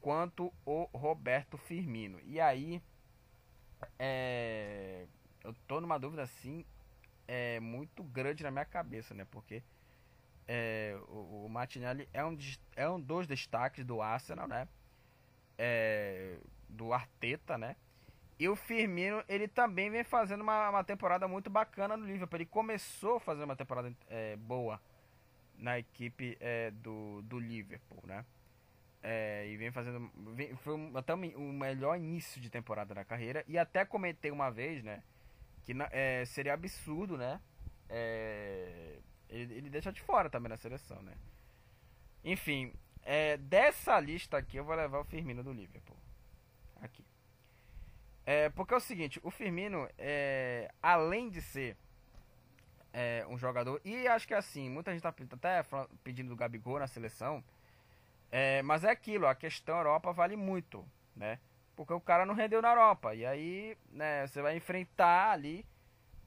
quanto 0.00 0.52
o 0.64 0.84
Roberto 0.94 1.58
Firmino. 1.58 2.20
E 2.22 2.40
aí, 2.40 2.80
é, 3.98 5.06
eu 5.42 5.52
tô 5.66 5.80
numa 5.80 5.98
dúvida 5.98 6.22
assim 6.22 6.64
é 7.26 7.58
muito 7.58 8.04
grande 8.04 8.44
na 8.44 8.52
minha 8.52 8.64
cabeça, 8.64 9.12
né? 9.12 9.26
Porque 9.28 9.60
é, 10.46 10.96
o, 11.08 11.46
o 11.46 11.48
Martinelli 11.48 12.08
é 12.12 12.24
um, 12.24 12.38
é 12.76 12.88
um 12.88 13.00
dos 13.00 13.26
destaques 13.26 13.84
do 13.84 14.00
Arsenal, 14.00 14.46
né? 14.46 14.68
É, 15.58 16.38
do 16.68 16.92
Arteta, 16.92 17.56
né? 17.56 17.76
E 18.38 18.48
o 18.48 18.54
Firmino, 18.54 19.24
ele 19.28 19.48
também 19.48 19.90
vem 19.90 20.04
fazendo 20.04 20.42
uma, 20.42 20.68
uma 20.68 20.84
temporada 20.84 21.26
muito 21.26 21.48
bacana 21.48 21.96
no 21.96 22.04
Liverpool. 22.04 22.36
Ele 22.36 22.46
começou 22.46 23.18
fazer 23.18 23.44
uma 23.44 23.56
temporada 23.56 23.90
é, 24.08 24.36
boa 24.36 24.80
na 25.56 25.78
equipe 25.78 26.36
é, 26.38 26.70
do, 26.70 27.22
do 27.22 27.38
Liverpool, 27.38 28.02
né? 28.06 28.24
É, 29.02 29.48
e 29.48 29.56
vem 29.56 29.70
fazendo. 29.70 30.10
Vem, 30.34 30.54
foi 30.56 30.74
até 30.94 31.14
o, 31.14 31.18
o 31.38 31.52
melhor 31.52 31.96
início 31.96 32.40
de 32.40 32.50
temporada 32.50 32.94
da 32.94 33.04
carreira. 33.04 33.44
E 33.48 33.56
até 33.56 33.84
comentei 33.84 34.30
uma 34.30 34.50
vez, 34.50 34.82
né? 34.82 35.02
Que 35.62 35.72
é, 35.90 36.24
seria 36.26 36.52
absurdo, 36.52 37.16
né? 37.16 37.40
É, 37.88 38.98
ele, 39.30 39.54
ele 39.54 39.70
deixa 39.70 39.92
de 39.92 40.02
fora 40.02 40.28
também 40.28 40.50
na 40.50 40.56
seleção, 40.56 41.00
né? 41.02 41.14
Enfim, 42.24 42.72
é, 43.06 43.36
dessa 43.36 43.98
lista 44.00 44.36
aqui 44.36 44.56
eu 44.56 44.64
vou 44.64 44.74
levar 44.74 44.98
o 44.98 45.04
Firmino 45.04 45.42
do 45.44 45.52
Liverpool. 45.52 45.96
Aqui. 46.82 47.04
É, 48.26 48.48
porque 48.50 48.74
é 48.74 48.76
o 48.76 48.80
seguinte, 48.80 49.20
o 49.22 49.30
Firmino, 49.30 49.88
é, 49.96 50.68
além 50.82 51.30
de 51.30 51.40
ser 51.40 51.76
é, 52.92 53.24
um 53.28 53.38
jogador, 53.38 53.80
e 53.84 54.08
acho 54.08 54.26
que 54.26 54.34
é 54.34 54.36
assim, 54.36 54.68
muita 54.68 54.92
gente 54.92 55.02
tá 55.02 55.14
até 55.30 55.64
pedindo 56.02 56.30
do 56.30 56.36
Gabigol 56.36 56.80
na 56.80 56.88
seleção, 56.88 57.44
é, 58.32 58.60
mas 58.62 58.82
é 58.82 58.90
aquilo, 58.90 59.28
a 59.28 59.36
questão 59.36 59.76
Europa 59.76 60.12
vale 60.12 60.34
muito, 60.34 60.84
né? 61.14 61.38
Porque 61.76 61.92
o 61.92 62.00
cara 62.00 62.26
não 62.26 62.34
rendeu 62.34 62.60
na 62.60 62.70
Europa. 62.70 63.14
E 63.14 63.24
aí, 63.24 63.78
né, 63.88 64.26
você 64.26 64.42
vai 64.42 64.56
enfrentar 64.56 65.30
ali 65.30 65.64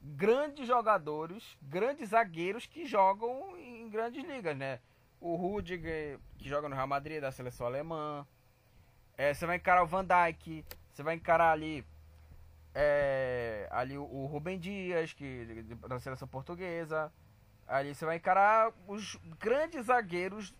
grandes 0.00 0.66
jogadores, 0.66 1.58
grandes 1.60 2.08
zagueiros 2.08 2.64
que 2.64 2.86
jogam 2.86 3.58
em 3.58 3.90
grandes 3.90 4.24
ligas, 4.24 4.56
né? 4.56 4.80
O 5.20 5.36
Rudiger, 5.36 6.18
que 6.38 6.48
joga 6.48 6.68
no 6.68 6.74
Real 6.74 6.86
Madrid, 6.86 7.20
da 7.20 7.30
seleção 7.30 7.66
alemã. 7.66 8.26
É, 9.16 9.34
você 9.34 9.44
vai 9.46 9.56
encarar 9.56 9.82
o 9.82 9.86
Van 9.86 10.04
Dijk, 10.04 10.64
você 10.90 11.02
vai 11.02 11.14
encarar 11.14 11.52
ali 11.52 11.84
é, 12.74 13.68
ali 13.70 13.98
o, 13.98 14.26
Rubem 14.26 14.58
Dias, 14.58 15.12
que 15.12 15.44
da 15.86 15.98
seleção 15.98 16.26
portuguesa. 16.26 17.12
Ali 17.66 17.94
você 17.94 18.04
vai 18.04 18.16
encarar 18.16 18.72
os 18.88 19.16
grandes 19.38 19.86
zagueiros, 19.86 20.54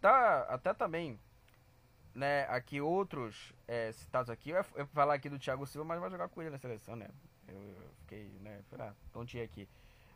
tá, 0.00 0.46
até 0.48 0.72
também 0.72 1.18
né, 2.14 2.44
aqui 2.44 2.80
outros 2.80 3.52
é, 3.66 3.90
citados 3.92 4.30
aqui, 4.30 4.50
eu 4.50 4.56
ia 4.56 4.86
falar 4.86 5.14
aqui 5.14 5.28
do 5.28 5.38
Thiago 5.38 5.66
Silva, 5.66 5.84
mas 5.84 6.00
vai 6.00 6.10
jogar 6.10 6.28
com 6.28 6.40
ele 6.40 6.50
na 6.50 6.58
seleção, 6.58 6.94
né? 6.94 7.08
Eu, 7.48 7.56
eu 7.56 7.90
fiquei, 8.00 8.24
né, 8.40 8.62
tontinho 9.12 9.44
aqui. 9.44 9.68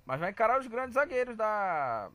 Mas 0.07 0.21
vai 0.21 0.31
encarar 0.31 0.61
os 0.61 0.67
grandes 0.69 0.95
zagueiros 0.95 1.37
da, 1.37 2.11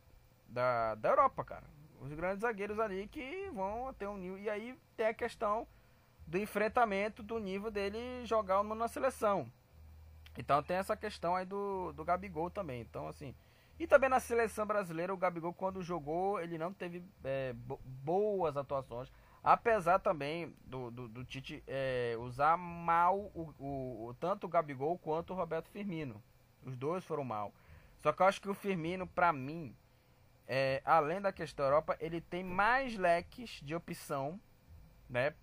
da, 0.54 0.96
da 0.96 1.10
Europa, 1.10 1.44
cara. 1.44 1.64
Os 2.00 2.12
grandes 2.14 2.42
zagueiros 2.42 2.80
ali 2.80 3.08
que 3.08 3.50
vão 3.54 3.94
ter 3.94 4.08
um 4.08 4.18
nível. 4.18 4.38
E 4.38 4.50
aí 4.50 4.78
tem 4.96 5.08
a 5.08 5.14
questão 5.14 5.68
do 6.28 6.38
enfrentamento 6.38 7.24
do 7.24 7.40
nível 7.40 7.72
dele 7.72 8.26
jogar 8.26 8.64
na 8.64 8.88
seleção. 8.88 9.52
Então 10.38 10.62
tem 10.64 10.78
essa 10.78 10.96
questão 10.96 11.36
aí 11.36 11.46
do, 11.46 11.94
do 11.94 12.04
Gabigol 12.04 12.50
também. 12.50 12.82
Então, 12.82 13.08
assim. 13.08 13.36
E 13.80 13.88
também 13.88 14.10
na 14.10 14.20
seleção 14.20 14.66
brasileira, 14.66 15.14
o 15.14 15.18
Gabigol, 15.18 15.54
quando 15.54 15.82
jogou, 15.82 16.40
ele 16.40 16.58
não 16.58 16.72
teve 16.72 17.04
é, 17.24 17.54
boas 18.04 18.56
atuações 18.56 19.12
Apesar 19.44 20.00
também 20.00 20.56
do, 20.64 20.90
do, 20.90 21.08
do 21.10 21.26
Tite 21.26 21.62
é, 21.68 22.16
usar 22.18 22.56
mal 22.56 23.20
o, 23.36 23.54
o, 23.60 24.16
tanto 24.18 24.46
o 24.46 24.50
Gabigol 24.50 24.98
quanto 24.98 25.34
o 25.34 25.36
Roberto 25.36 25.70
Firmino. 25.70 26.24
Os 26.66 26.78
dois 26.78 27.04
foram 27.04 27.26
mal. 27.26 27.54
Só 28.00 28.14
que 28.14 28.22
eu 28.22 28.26
acho 28.26 28.42
que 28.42 28.48
o 28.48 28.54
Firmino, 28.54 29.06
pra 29.06 29.34
mim, 29.34 29.76
é, 30.48 30.82
além 30.86 31.22
da 31.22 31.32
questão 31.32 31.66
Europa, 31.66 31.98
ele 32.00 32.20
tem 32.20 32.44
mais 32.44 32.98
leques 32.98 33.62
de 33.64 33.76
opção, 33.76 34.40
né? 35.10 35.34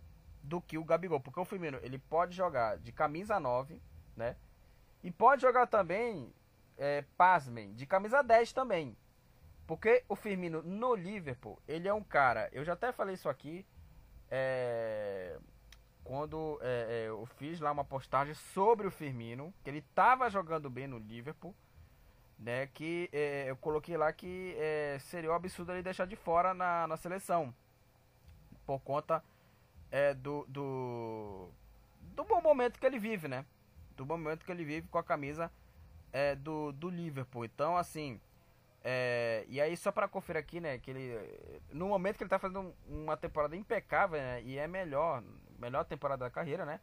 Do 0.42 0.60
que 0.60 0.78
o 0.78 0.84
Gabigol. 0.84 1.20
Porque 1.20 1.40
o 1.40 1.44
Firmino, 1.44 1.78
ele 1.82 1.98
pode 1.98 2.34
jogar 2.34 2.78
de 2.78 2.92
camisa 2.92 3.40
9, 3.40 3.80
né? 4.16 4.36
E 5.02 5.10
pode 5.10 5.42
jogar 5.42 5.66
também, 5.66 6.32
é, 6.76 7.04
pasmem, 7.16 7.74
de 7.74 7.86
camisa 7.86 8.22
10 8.22 8.52
também. 8.52 8.96
Porque 9.66 10.04
o 10.08 10.16
Firmino 10.16 10.62
no 10.62 10.94
Liverpool, 10.94 11.60
ele 11.66 11.86
é 11.86 11.94
um 11.94 12.02
cara, 12.02 12.48
eu 12.52 12.64
já 12.64 12.72
até 12.72 12.92
falei 12.92 13.14
isso 13.14 13.28
aqui, 13.28 13.64
é, 14.30 15.38
quando 16.02 16.58
é, 16.60 17.04
é, 17.04 17.08
eu 17.08 17.24
fiz 17.24 17.60
lá 17.60 17.70
uma 17.70 17.84
postagem 17.84 18.34
sobre 18.34 18.86
o 18.86 18.90
Firmino, 18.90 19.54
que 19.62 19.70
ele 19.70 19.78
estava 19.78 20.28
jogando 20.28 20.68
bem 20.68 20.86
no 20.86 20.98
Liverpool, 20.98 21.54
né? 22.40 22.66
Que 22.68 23.08
é, 23.12 23.50
eu 23.50 23.56
coloquei 23.56 23.96
lá 23.96 24.12
que 24.12 24.56
é, 24.58 24.98
seria 24.98 25.30
um 25.30 25.34
absurdo 25.34 25.72
ele 25.72 25.82
deixar 25.82 26.06
de 26.06 26.16
fora 26.16 26.54
na, 26.54 26.86
na 26.88 26.96
seleção, 26.96 27.54
por 28.66 28.80
conta 28.80 29.22
é, 29.90 30.14
do, 30.14 30.46
do, 30.48 31.48
do 32.00 32.24
bom 32.24 32.40
momento 32.40 32.80
que 32.80 32.86
ele 32.86 32.98
vive, 32.98 33.28
né? 33.28 33.44
Do 33.96 34.04
bom 34.04 34.16
momento 34.16 34.44
que 34.44 34.50
ele 34.50 34.64
vive 34.64 34.88
com 34.88 34.98
a 34.98 35.04
camisa 35.04 35.52
é, 36.12 36.34
do, 36.34 36.72
do 36.72 36.88
Liverpool. 36.88 37.44
Então, 37.44 37.76
assim, 37.76 38.18
é, 38.82 39.44
e 39.48 39.60
aí, 39.60 39.76
só 39.76 39.92
para 39.92 40.08
conferir 40.08 40.40
aqui, 40.40 40.60
né, 40.60 40.78
que 40.78 40.90
ele, 40.90 41.60
no 41.70 41.88
momento 41.88 42.16
que 42.16 42.22
ele 42.22 42.30
tá 42.30 42.38
fazendo 42.38 42.74
uma 42.88 43.16
temporada 43.16 43.54
impecável, 43.54 44.18
né, 44.18 44.42
e 44.42 44.56
é 44.56 44.66
melhor, 44.66 45.22
melhor 45.58 45.84
temporada 45.84 46.24
da 46.24 46.30
carreira, 46.30 46.64
né, 46.64 46.80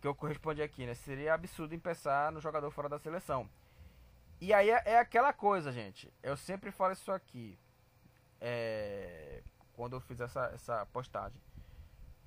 que 0.00 0.06
eu 0.06 0.14
correspondi 0.14 0.62
aqui, 0.62 0.84
né, 0.84 0.94
seria 0.94 1.32
absurdo 1.32 1.78
pensar 1.78 2.30
no 2.30 2.40
jogador 2.40 2.70
fora 2.70 2.88
da 2.88 2.98
seleção. 2.98 3.48
E 4.42 4.52
aí 4.52 4.70
é, 4.70 4.82
é 4.86 4.98
aquela 4.98 5.32
coisa, 5.32 5.70
gente, 5.70 6.12
eu 6.20 6.36
sempre 6.36 6.72
falo 6.72 6.92
isso 6.92 7.12
aqui, 7.12 7.56
é, 8.40 9.40
quando 9.72 9.92
eu 9.92 10.00
fiz 10.00 10.20
essa, 10.20 10.50
essa 10.52 10.84
postagem. 10.86 11.40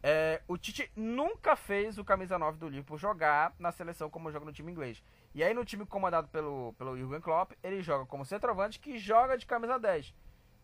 É, 0.02 0.42
o 0.48 0.58
Tite 0.58 0.90
nunca 0.96 1.58
fez 1.58 1.98
o 1.98 2.06
camisa 2.06 2.40
9 2.40 2.58
do 2.58 2.70
Liverpool 2.70 2.98
jogar 2.98 3.54
na 3.60 3.70
seleção 3.70 4.10
como 4.10 4.32
joga 4.32 4.46
no 4.46 4.54
time 4.54 4.72
inglês. 4.72 5.04
E 5.34 5.44
aí 5.44 5.54
no 5.54 5.66
time 5.66 5.86
comandado 5.86 6.30
pelo, 6.30 6.74
pelo 6.78 6.98
Jurgen 6.98 7.20
Klopp, 7.20 7.52
ele 7.62 7.82
joga 7.82 8.06
como 8.06 8.24
centroavante 8.24 8.80
que 8.80 8.98
joga 8.98 9.38
de 9.38 9.46
camisa 9.46 9.78
10. 9.78 10.16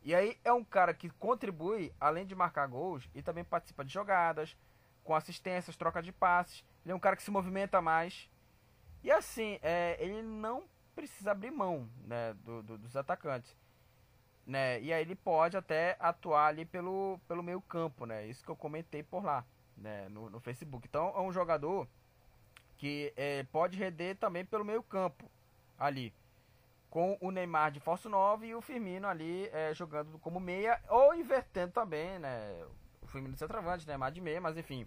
E 0.04 0.16
aí 0.16 0.40
é 0.46 0.54
um 0.54 0.64
cara 0.64 0.94
que 0.94 1.10
contribui, 1.10 1.94
além 2.00 2.26
de 2.26 2.34
marcar 2.34 2.66
gols, 2.66 3.10
e 3.14 3.22
também 3.22 3.44
participa 3.44 3.84
de 3.84 3.92
jogadas, 3.92 4.56
com 5.04 5.14
assistências, 5.14 5.76
troca 5.76 6.02
de 6.02 6.14
passes. 6.14 6.64
Ele 6.86 6.94
é 6.94 6.96
um 6.96 7.00
cara 7.00 7.18
que 7.18 7.24
se 7.24 7.30
movimenta 7.30 7.82
mais. 7.82 8.30
E 9.04 9.12
assim, 9.12 9.60
é, 9.62 9.98
ele 10.00 10.22
não 10.22 10.64
precisa 10.96 11.32
abrir 11.32 11.52
mão 11.52 11.90
né, 12.06 12.34
do, 12.44 12.62
do, 12.64 12.78
dos 12.78 12.96
atacantes 12.96 13.56
né? 14.46 14.82
E 14.82 14.92
aí 14.92 15.02
ele 15.02 15.16
pode 15.16 15.56
até 15.58 15.96
atuar 16.00 16.48
ali 16.48 16.66
pelo, 16.66 17.20
pelo 17.28 17.44
meio 17.44 17.62
campo, 17.62 18.06
né? 18.06 18.26
Isso 18.28 18.44
que 18.44 18.52
eu 18.52 18.56
comentei 18.56 19.04
por 19.04 19.24
lá, 19.24 19.46
né? 19.78 20.10
No, 20.10 20.30
no 20.30 20.40
Facebook. 20.40 20.88
Então 20.88 21.14
é 21.16 21.22
um 21.22 21.32
jogador 21.32 21.88
que 22.78 23.14
é, 23.16 23.44
pode 23.44 23.78
render 23.78 24.16
também 24.16 24.44
pelo 24.44 24.66
meio 24.66 24.84
campo 24.84 25.30
ali. 25.78 26.14
Com 26.90 27.18
o 27.22 27.32
Neymar 27.32 27.72
de 27.72 27.80
falso 27.80 28.10
9 28.10 28.48
e 28.48 28.56
o 28.56 28.62
Firmino 28.62 29.08
ali 29.08 29.48
é, 29.54 29.74
jogando 29.74 30.20
como 30.20 30.40
meia 30.40 30.82
ou 30.90 31.16
invertendo 31.16 31.72
também, 31.72 32.20
né? 32.20 32.66
O 33.02 33.08
Firmino 33.08 33.34
de 33.34 33.40
centroavante, 33.40 33.88
Neymar 33.88 34.12
de 34.12 34.20
meia, 34.20 34.42
mas 34.42 34.58
enfim. 34.58 34.86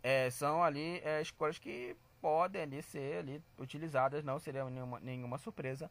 É, 0.00 0.30
são 0.30 0.62
ali 0.62 1.00
é, 1.04 1.20
escolhas 1.20 1.58
que 1.58 1.96
podem 2.20 2.62
ali 2.62 2.82
ser 2.82 3.18
ali 3.18 3.42
utilizadas, 3.58 4.24
não 4.24 4.38
seria 4.38 4.64
nenhuma, 4.68 5.00
nenhuma 5.00 5.38
surpresa 5.38 5.90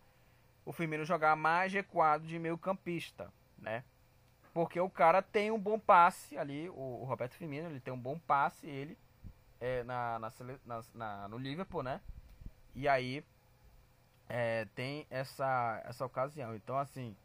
o 0.68 0.74
Firmino 0.74 1.06
jogar 1.06 1.34
mais 1.38 1.72
recuado 1.72 2.28
de 2.28 2.38
meio 2.38 2.58
campista, 2.58 3.32
né? 3.58 3.86
Porque 4.54 4.78
o 4.82 4.90
cara 4.90 5.22
tem 5.22 5.50
um 5.50 5.58
bom 5.58 5.80
passe 5.80 6.38
ali, 6.38 6.68
o, 6.70 6.74
o 6.74 7.04
Roberto 7.06 7.36
Firmino, 7.36 7.70
ele 7.70 7.80
tem 7.80 7.94
um 7.94 8.00
bom 8.00 8.20
passe, 8.20 8.68
ele, 8.68 8.98
é, 9.62 9.82
na, 9.84 10.20
na, 10.20 10.32
na, 10.94 11.28
no 11.30 11.38
Liverpool, 11.38 11.84
né? 11.84 12.02
E 12.76 12.86
aí 12.86 13.24
é, 14.28 14.66
tem 14.76 15.08
essa, 15.10 15.82
essa 15.86 16.06
ocasião. 16.06 16.54
Então, 16.54 16.78
assim, 16.78 17.16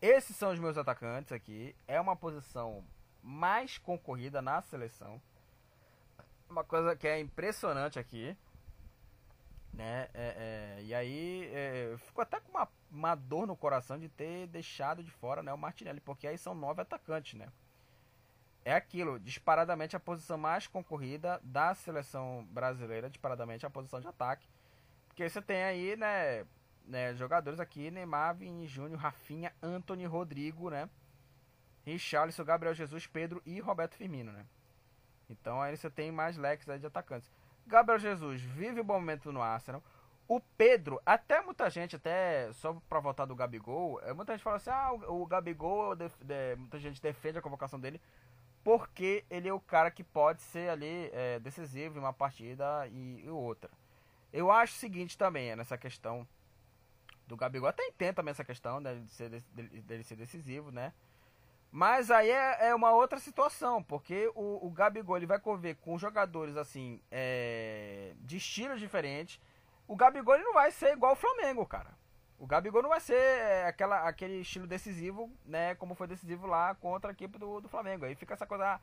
esses 0.00 0.34
são 0.34 0.50
os 0.50 0.58
meus 0.58 0.78
atacantes 0.78 1.32
aqui. 1.32 1.76
É 1.86 2.00
uma 2.00 2.16
posição 2.16 2.82
mais 3.22 3.76
concorrida 3.76 4.40
na 4.40 4.62
seleção. 4.62 5.20
Uma 6.48 6.64
coisa 6.64 6.96
que 6.96 7.06
é 7.06 7.20
impressionante 7.20 7.98
aqui 7.98 8.34
né? 9.76 10.08
É, 10.14 10.78
é, 10.78 10.82
e 10.82 10.94
aí 10.94 11.50
é, 11.52 11.90
eu 11.92 11.98
fico 11.98 12.20
até 12.22 12.40
com 12.40 12.50
uma, 12.50 12.68
uma 12.90 13.14
dor 13.14 13.46
no 13.46 13.54
coração 13.54 13.98
de 13.98 14.08
ter 14.08 14.46
deixado 14.46 15.04
de 15.04 15.10
fora 15.10 15.42
né, 15.42 15.52
o 15.52 15.58
Martinelli, 15.58 16.00
porque 16.00 16.26
aí 16.26 16.38
são 16.38 16.54
nove 16.54 16.80
atacantes, 16.80 17.38
né? 17.38 17.48
É 18.64 18.74
aquilo, 18.74 19.20
disparadamente 19.20 19.94
a 19.94 20.00
posição 20.00 20.36
mais 20.36 20.66
concorrida 20.66 21.38
da 21.44 21.74
seleção 21.74 22.44
brasileira, 22.50 23.08
disparadamente 23.08 23.64
a 23.64 23.70
posição 23.70 24.00
de 24.00 24.08
ataque. 24.08 24.48
Porque 25.06 25.28
você 25.28 25.40
tem 25.40 25.62
aí, 25.62 25.94
né, 25.94 26.44
né 26.84 27.14
jogadores 27.14 27.60
aqui, 27.60 27.90
Neymar, 27.90 28.34
Vini 28.34 28.66
Júnior, 28.66 28.98
Rafinha, 28.98 29.52
Anthony, 29.62 30.04
Rodrigo, 30.06 30.70
né? 30.70 30.88
Richarlison, 31.84 32.44
Gabriel 32.44 32.74
Jesus, 32.74 33.06
Pedro 33.06 33.40
e 33.46 33.60
Roberto 33.60 33.94
Firmino, 33.94 34.32
né? 34.32 34.44
Então 35.28 35.60
aí 35.60 35.76
você 35.76 35.88
tem 35.88 36.10
mais 36.10 36.36
leques 36.36 36.66
de 36.80 36.86
atacantes. 36.86 37.30
Gabriel 37.66 37.98
Jesus 37.98 38.40
vive 38.40 38.80
o 38.80 38.84
bom 38.84 38.94
momento 38.94 39.32
no 39.32 39.42
Arsenal. 39.42 39.82
O 40.28 40.40
Pedro, 40.40 41.00
até 41.06 41.40
muita 41.40 41.70
gente, 41.70 41.96
até 41.96 42.52
só 42.54 42.74
para 42.88 42.98
voltar 42.98 43.26
do 43.26 43.34
Gabigol, 43.34 44.00
é, 44.02 44.12
muita 44.12 44.32
gente 44.32 44.42
fala 44.42 44.56
assim: 44.56 44.70
ah, 44.70 44.92
o, 44.92 45.22
o 45.22 45.26
Gabigol, 45.26 45.94
de, 45.94 46.08
de, 46.20 46.56
muita 46.56 46.78
gente 46.78 47.00
defende 47.00 47.38
a 47.38 47.42
convocação 47.42 47.78
dele, 47.78 48.00
porque 48.64 49.24
ele 49.30 49.48
é 49.48 49.52
o 49.52 49.60
cara 49.60 49.90
que 49.90 50.02
pode 50.02 50.42
ser 50.42 50.68
ali 50.68 51.10
é, 51.12 51.38
decisivo 51.38 51.96
em 51.96 52.00
uma 52.00 52.12
partida 52.12 52.88
e, 52.88 53.24
e, 53.24 53.30
outra. 53.30 53.70
Eu 54.32 54.50
acho 54.50 54.74
o 54.74 54.78
seguinte 54.78 55.16
também, 55.16 55.50
é 55.50 55.56
nessa 55.56 55.78
questão 55.78 56.26
do 57.26 57.36
Gabigol, 57.36 57.68
até 57.68 57.84
entendo 57.86 58.16
também 58.16 58.32
essa 58.32 58.44
questão 58.44 58.80
né, 58.80 59.00
ser, 59.08 59.42
dele 59.52 60.02
ser 60.02 60.16
decisivo, 60.16 60.72
né? 60.72 60.92
Mas 61.76 62.10
aí 62.10 62.30
é, 62.30 62.68
é, 62.68 62.74
uma 62.74 62.92
outra 62.92 63.18
situação, 63.18 63.82
porque 63.82 64.32
o, 64.34 64.66
o 64.66 64.70
Gabigol 64.70 65.18
ele 65.18 65.26
vai 65.26 65.38
conviver 65.38 65.74
com 65.74 65.98
jogadores 65.98 66.56
assim 66.56 67.02
é, 67.10 68.14
de 68.20 68.38
estilos 68.38 68.80
diferentes. 68.80 69.38
O 69.86 69.94
Gabigol 69.94 70.36
ele 70.36 70.44
não 70.44 70.54
vai 70.54 70.70
ser 70.70 70.94
igual 70.94 71.12
o 71.12 71.16
Flamengo, 71.16 71.66
cara. 71.66 71.90
O 72.38 72.46
Gabigol 72.46 72.80
não 72.80 72.88
vai 72.88 73.00
ser 73.00 73.20
é, 73.20 73.66
aquela, 73.66 74.08
aquele 74.08 74.40
estilo 74.40 74.66
decisivo, 74.66 75.30
né? 75.44 75.74
Como 75.74 75.94
foi 75.94 76.06
decisivo 76.06 76.46
lá 76.46 76.74
contra 76.76 77.10
a 77.10 77.12
equipe 77.12 77.38
do, 77.38 77.60
do 77.60 77.68
Flamengo. 77.68 78.06
Aí 78.06 78.14
fica 78.14 78.32
essa 78.32 78.46
coisa, 78.46 78.76
ah, 78.76 78.80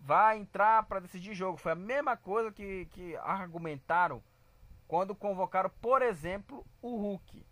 vai 0.00 0.38
entrar 0.38 0.84
para 0.84 1.00
decidir 1.00 1.34
jogo. 1.34 1.58
Foi 1.58 1.72
a 1.72 1.74
mesma 1.74 2.16
coisa 2.16 2.52
que, 2.52 2.86
que 2.92 3.16
argumentaram 3.16 4.22
quando 4.86 5.12
convocaram, 5.12 5.70
por 5.82 6.02
exemplo, 6.02 6.64
o 6.80 6.94
Hulk. 6.98 7.44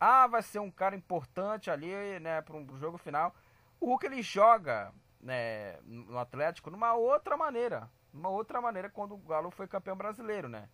Ah, 0.00 0.26
vai 0.26 0.42
ser 0.42 0.58
um 0.58 0.68
cara 0.68 0.96
importante 0.96 1.70
ali, 1.70 2.18
né, 2.18 2.42
para 2.42 2.56
um 2.56 2.76
jogo 2.76 2.98
final. 2.98 3.32
O 3.82 3.86
Hulk 3.86 4.06
ele 4.06 4.22
joga 4.22 4.94
né, 5.20 5.76
no 5.82 6.16
Atlético 6.16 6.70
numa 6.70 6.94
outra 6.94 7.36
maneira. 7.36 7.90
Uma 8.14 8.28
outra 8.28 8.60
maneira 8.60 8.88
quando 8.88 9.16
o 9.16 9.18
Galo 9.18 9.50
foi 9.50 9.66
campeão 9.66 9.96
brasileiro, 9.96 10.48
né? 10.48 10.68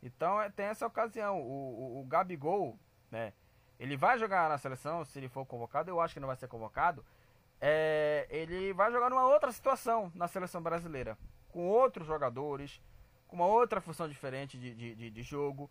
Então 0.00 0.40
é, 0.40 0.48
tem 0.48 0.66
essa 0.66 0.86
ocasião. 0.86 1.40
O, 1.40 1.96
o, 1.98 2.00
o 2.00 2.04
Gabigol, 2.04 2.78
né? 3.10 3.32
Ele 3.76 3.96
vai 3.96 4.20
jogar 4.20 4.48
na 4.48 4.56
seleção, 4.56 5.04
se 5.04 5.18
ele 5.18 5.28
for 5.28 5.44
convocado, 5.44 5.90
eu 5.90 6.00
acho 6.00 6.14
que 6.14 6.20
não 6.20 6.28
vai 6.28 6.36
ser 6.36 6.46
convocado. 6.46 7.04
É, 7.60 8.28
ele 8.30 8.72
vai 8.72 8.92
jogar 8.92 9.10
numa 9.10 9.26
outra 9.26 9.50
situação 9.50 10.12
na 10.14 10.28
seleção 10.28 10.62
brasileira. 10.62 11.18
Com 11.48 11.66
outros 11.66 12.06
jogadores, 12.06 12.80
com 13.26 13.34
uma 13.34 13.46
outra 13.46 13.80
função 13.80 14.08
diferente 14.08 14.56
de, 14.56 14.72
de, 14.76 14.94
de, 14.94 15.10
de 15.10 15.22
jogo. 15.22 15.68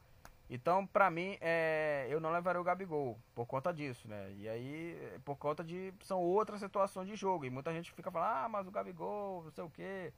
Então, 0.49 0.85
pra 0.85 1.09
mim, 1.09 1.37
é, 1.41 2.05
eu 2.09 2.19
não 2.19 2.31
levaria 2.31 2.59
o 2.59 2.63
Gabigol 2.63 3.19
por 3.33 3.45
conta 3.45 3.73
disso, 3.73 4.07
né? 4.07 4.31
E 4.33 4.47
aí, 4.47 5.19
por 5.23 5.35
conta 5.37 5.63
de. 5.63 5.93
São 6.01 6.19
outras 6.19 6.59
situações 6.59 7.07
de 7.07 7.15
jogo. 7.15 7.45
E 7.45 7.49
muita 7.49 7.73
gente 7.73 7.91
fica 7.91 8.11
falando, 8.11 8.45
ah, 8.45 8.49
mas 8.49 8.67
o 8.67 8.71
Gabigol, 8.71 9.43
não 9.43 9.51
sei 9.51 9.63
o 9.63 9.69
que, 9.69 10.13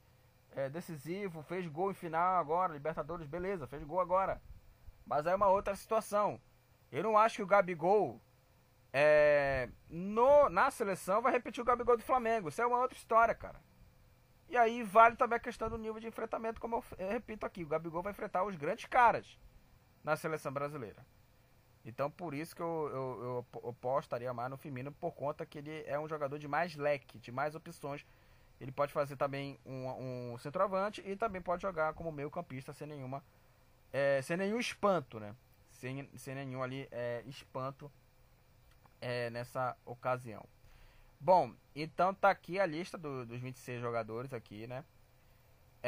é 0.51 0.69
decisivo, 0.69 1.43
fez 1.43 1.67
gol 1.67 1.91
em 1.91 1.93
final 1.93 2.37
agora, 2.37 2.73
Libertadores, 2.73 3.27
beleza, 3.27 3.67
fez 3.67 3.83
gol 3.83 3.99
agora. 3.99 4.41
Mas 5.05 5.27
aí 5.27 5.33
é 5.33 5.35
uma 5.35 5.47
outra 5.47 5.75
situação. 5.75 6.39
Eu 6.91 7.03
não 7.03 7.17
acho 7.17 7.37
que 7.37 7.43
o 7.43 7.47
Gabigol 7.47 8.19
é, 8.91 9.69
no, 9.89 10.49
na 10.49 10.71
seleção 10.71 11.21
vai 11.21 11.31
repetir 11.31 11.61
o 11.61 11.65
Gabigol 11.65 11.97
do 11.97 12.03
Flamengo. 12.03 12.49
Isso 12.49 12.61
é 12.61 12.65
uma 12.65 12.79
outra 12.79 12.97
história, 12.97 13.35
cara. 13.35 13.61
E 14.49 14.57
aí 14.57 14.83
vale 14.83 15.15
também 15.15 15.37
a 15.37 15.39
questão 15.39 15.69
do 15.69 15.77
nível 15.77 15.99
de 15.99 16.07
enfrentamento, 16.07 16.61
como 16.61 16.75
eu, 16.77 16.83
eu 16.97 17.09
repito 17.09 17.45
aqui. 17.45 17.63
O 17.63 17.67
Gabigol 17.67 18.01
vai 18.01 18.11
enfrentar 18.11 18.43
os 18.43 18.55
grandes 18.55 18.85
caras 18.85 19.39
na 20.05 20.15
seleção 20.15 20.53
brasileira. 20.53 21.05
Então 21.83 22.09
por 22.09 22.33
isso 22.33 22.55
que 22.55 22.61
eu, 22.61 22.89
eu, 22.93 23.45
eu, 23.53 23.61
eu 23.65 23.73
postaria 23.73 24.33
mais 24.33 24.49
no 24.49 24.57
Firmino, 24.57 24.91
por 24.91 25.11
conta 25.13 25.45
que 25.45 25.57
ele 25.57 25.83
é 25.85 25.99
um 25.99 26.07
jogador 26.07 26.37
de 26.39 26.47
mais 26.47 26.75
leque, 26.75 27.19
de 27.19 27.31
mais 27.31 27.55
opções 27.55 28.05
Ele 28.61 28.71
pode 28.71 28.93
fazer 28.93 29.17
também 29.17 29.59
um, 29.65 30.33
um 30.33 30.37
centroavante 30.37 31.01
e 31.05 31.15
também 31.15 31.41
pode 31.41 31.63
jogar 31.63 31.93
como 31.93 32.11
meio 32.11 32.31
campista 32.31 32.71
sem 32.71 32.87
nenhuma 32.87 33.23
é, 33.91 34.21
sem 34.21 34.37
nenhum 34.37 34.59
espanto, 34.59 35.19
né? 35.19 35.35
Sem, 35.71 36.09
sem 36.17 36.35
nenhum 36.35 36.61
ali 36.63 36.87
é, 36.91 37.23
espanto 37.27 37.91
é, 39.01 39.29
nessa 39.29 39.75
ocasião. 39.85 40.45
Bom, 41.19 41.53
então 41.75 42.13
tá 42.13 42.29
aqui 42.29 42.59
a 42.59 42.65
lista 42.65 42.97
do, 42.97 43.25
dos 43.25 43.39
26 43.39 43.81
jogadores 43.81 44.33
aqui, 44.33 44.67
né? 44.67 44.83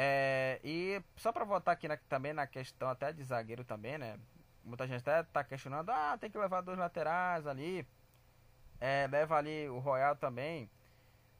É, 0.00 0.60
e 0.62 1.02
só 1.16 1.32
para 1.32 1.44
voltar 1.44 1.72
aqui 1.72 1.88
na, 1.88 1.96
também 1.96 2.32
na 2.32 2.46
questão 2.46 2.88
até 2.88 3.12
de 3.12 3.24
zagueiro 3.24 3.64
também, 3.64 3.98
né? 3.98 4.16
Muita 4.62 4.86
gente 4.86 5.00
até 5.00 5.24
tá 5.24 5.42
questionando, 5.42 5.90
ah, 5.90 6.16
tem 6.16 6.30
que 6.30 6.38
levar 6.38 6.60
dois 6.60 6.78
laterais 6.78 7.48
ali. 7.48 7.84
É, 8.80 9.08
leva 9.10 9.34
ali 9.34 9.68
o 9.68 9.80
Royal 9.80 10.14
também. 10.14 10.70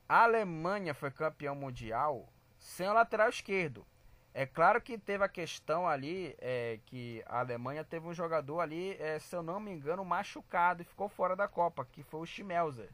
A 0.09 0.25
Alemanha 0.25 0.93
foi 0.93 1.09
campeão 1.13 1.55
mundial 1.55 2.29
sem 2.59 2.89
o 2.89 2.93
lateral 2.93 3.29
esquerdo. 3.29 3.87
É 4.35 4.45
claro 4.45 4.81
que 4.81 4.99
teve 4.99 5.23
a 5.23 5.29
questão 5.29 5.87
ali 5.87 6.35
é, 6.41 6.81
que 6.87 7.23
a 7.27 7.39
Alemanha 7.39 7.85
teve 7.85 8.09
um 8.09 8.15
jogador 8.15 8.59
ali, 8.59 8.97
é, 9.01 9.21
se 9.21 9.37
eu 9.37 9.43
não 9.43 9.61
me 9.61 9.71
engano, 9.71 10.05
machucado 10.05 10.83
e 10.83 10.85
ficou 10.85 11.09
fora 11.09 11.37
da 11.37 11.47
Copa, 11.47 11.85
que 11.85 12.03
foi 12.03 12.23
o 12.23 12.27
Schmelzer. 12.27 12.91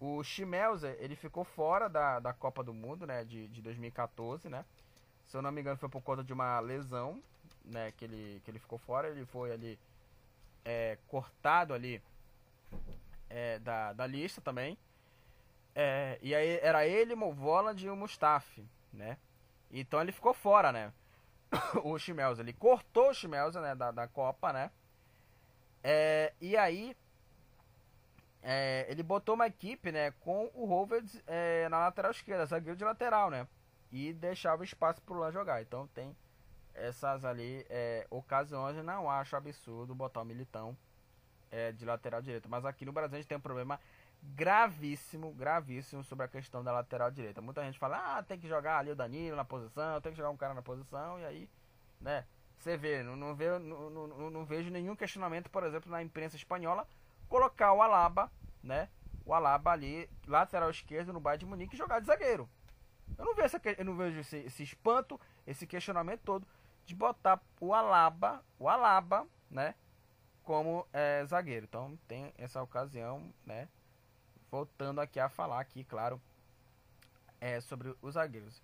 O 0.00 0.22
Schmelzer, 0.22 0.96
ele 0.98 1.16
ficou 1.16 1.44
fora 1.44 1.88
da, 1.88 2.20
da 2.20 2.32
Copa 2.32 2.62
do 2.62 2.74
Mundo, 2.74 3.06
né, 3.06 3.24
de, 3.24 3.48
de 3.48 3.62
2014, 3.62 4.48
né? 4.48 4.64
Se 5.26 5.36
eu 5.36 5.42
não 5.42 5.50
me 5.50 5.60
engano, 5.60 5.78
foi 5.78 5.88
por 5.88 6.02
conta 6.02 6.22
de 6.22 6.32
uma 6.32 6.60
lesão, 6.60 7.22
né, 7.64 7.92
que 7.92 8.04
ele, 8.04 8.40
que 8.44 8.50
ele 8.50 8.58
ficou 8.58 8.78
fora. 8.78 9.08
Ele 9.08 9.24
foi 9.24 9.52
ali 9.52 9.78
é, 10.64 10.98
cortado 11.08 11.72
ali 11.72 12.02
é, 13.30 13.58
da, 13.58 13.92
da 13.92 14.06
lista 14.06 14.40
também. 14.40 14.76
É, 15.74 16.18
e 16.22 16.34
aí 16.34 16.58
era 16.62 16.86
ele, 16.86 17.14
o 17.14 17.32
Voland 17.32 17.84
e 17.84 17.90
o 17.90 17.96
Mustafi, 17.96 18.64
né? 18.92 19.18
Então 19.70 20.00
ele 20.00 20.12
ficou 20.12 20.32
fora, 20.32 20.70
né? 20.70 20.92
o 21.82 21.98
Schmelzer, 21.98 22.44
ele 22.44 22.52
cortou 22.52 23.10
o 23.10 23.14
Schmelzer, 23.14 23.60
né, 23.60 23.74
da, 23.74 23.90
da 23.90 24.06
Copa, 24.06 24.52
né? 24.52 24.70
É, 25.82 26.32
e 26.40 26.56
aí 26.56 26.96
é, 28.46 28.84
ele 28.90 29.02
botou 29.02 29.34
uma 29.34 29.46
equipe, 29.46 29.90
né, 29.90 30.10
com 30.20 30.50
o 30.52 30.66
Rovers 30.66 31.22
é, 31.26 31.66
na 31.70 31.78
lateral 31.78 32.10
esquerda, 32.10 32.44
zagueiro 32.44 32.76
de 32.76 32.84
lateral, 32.84 33.30
né? 33.30 33.48
E 33.90 34.12
deixava 34.12 34.62
espaço 34.62 35.00
pro 35.00 35.18
Lan 35.18 35.32
jogar. 35.32 35.62
Então 35.62 35.86
tem 35.88 36.14
essas 36.74 37.24
ali 37.24 37.64
é, 37.70 38.06
ocasiões, 38.10 38.76
não 38.84 39.08
acho 39.08 39.34
absurdo 39.34 39.94
botar 39.94 40.20
o 40.20 40.24
Militão 40.26 40.76
é, 41.50 41.72
de 41.72 41.86
lateral 41.86 42.20
direito. 42.20 42.46
Mas 42.46 42.66
aqui 42.66 42.84
no 42.84 42.92
Brasil 42.92 43.14
a 43.14 43.20
gente 43.20 43.28
tem 43.28 43.38
um 43.38 43.40
problema 43.40 43.80
gravíssimo, 44.22 45.32
gravíssimo 45.32 46.04
sobre 46.04 46.26
a 46.26 46.28
questão 46.28 46.62
da 46.62 46.70
lateral 46.70 47.10
direita. 47.10 47.40
Muita 47.40 47.62
gente 47.64 47.78
fala, 47.78 48.18
ah, 48.18 48.22
tem 48.22 48.38
que 48.38 48.46
jogar 48.46 48.78
ali 48.78 48.90
o 48.90 48.96
Danilo 48.96 49.36
na 49.36 49.44
posição, 49.44 50.00
tem 50.02 50.12
que 50.12 50.18
jogar 50.18 50.30
um 50.30 50.36
cara 50.36 50.52
na 50.52 50.62
posição, 50.62 51.18
e 51.18 51.24
aí, 51.24 51.50
né, 52.00 52.26
você 52.58 52.76
vê, 52.76 53.02
não, 53.02 53.16
não, 53.16 53.34
vê, 53.34 53.58
não, 53.58 53.90
não, 53.90 54.30
não 54.30 54.44
vejo 54.44 54.70
nenhum 54.70 54.96
questionamento, 54.96 55.50
por 55.50 55.64
exemplo, 55.64 55.90
na 55.90 56.02
imprensa 56.02 56.36
espanhola, 56.36 56.86
colocar 57.34 57.72
o 57.72 57.82
Alaba, 57.82 58.30
né, 58.62 58.88
o 59.26 59.34
Alaba 59.34 59.72
ali, 59.72 60.08
lateral 60.24 60.70
esquerdo 60.70 61.12
no 61.12 61.18
Bayern 61.18 61.40
de 61.40 61.46
Munique 61.46 61.76
jogar 61.76 61.98
de 61.98 62.06
zagueiro. 62.06 62.48
Eu 63.18 63.24
não 63.24 63.34
vejo, 63.34 63.46
essa, 63.46 63.60
eu 63.76 63.84
não 63.84 63.96
vejo 63.96 64.20
esse, 64.20 64.36
esse 64.36 64.62
espanto, 64.62 65.20
esse 65.44 65.66
questionamento 65.66 66.20
todo 66.20 66.46
de 66.86 66.94
botar 66.94 67.42
o 67.60 67.74
Alaba, 67.74 68.40
o 68.56 68.68
Alaba, 68.68 69.26
né, 69.50 69.74
como 70.44 70.86
é, 70.92 71.24
zagueiro. 71.26 71.64
Então 71.64 71.98
tem 72.06 72.32
essa 72.38 72.62
ocasião, 72.62 73.34
né, 73.44 73.68
voltando 74.48 75.00
aqui 75.00 75.18
a 75.18 75.28
falar 75.28 75.58
aqui, 75.58 75.82
claro, 75.82 76.22
é, 77.40 77.60
sobre 77.60 77.96
os 78.00 78.14
zagueiros. 78.14 78.62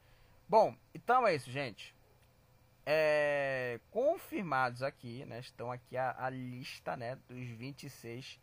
Bom, 0.49 0.77
então 0.95 1.27
é 1.27 1.35
isso, 1.35 1.51
gente. 1.51 1.93
É, 2.87 3.81
confirmados 3.91 4.81
aqui, 4.81 5.25
né? 5.25 5.41
Estão 5.41 5.73
aqui 5.73 5.97
a, 5.97 6.15
a, 6.17 6.31
lista, 6.31 6.97
né? 6.97 7.17
Dos 7.29 7.49
26 7.49 8.41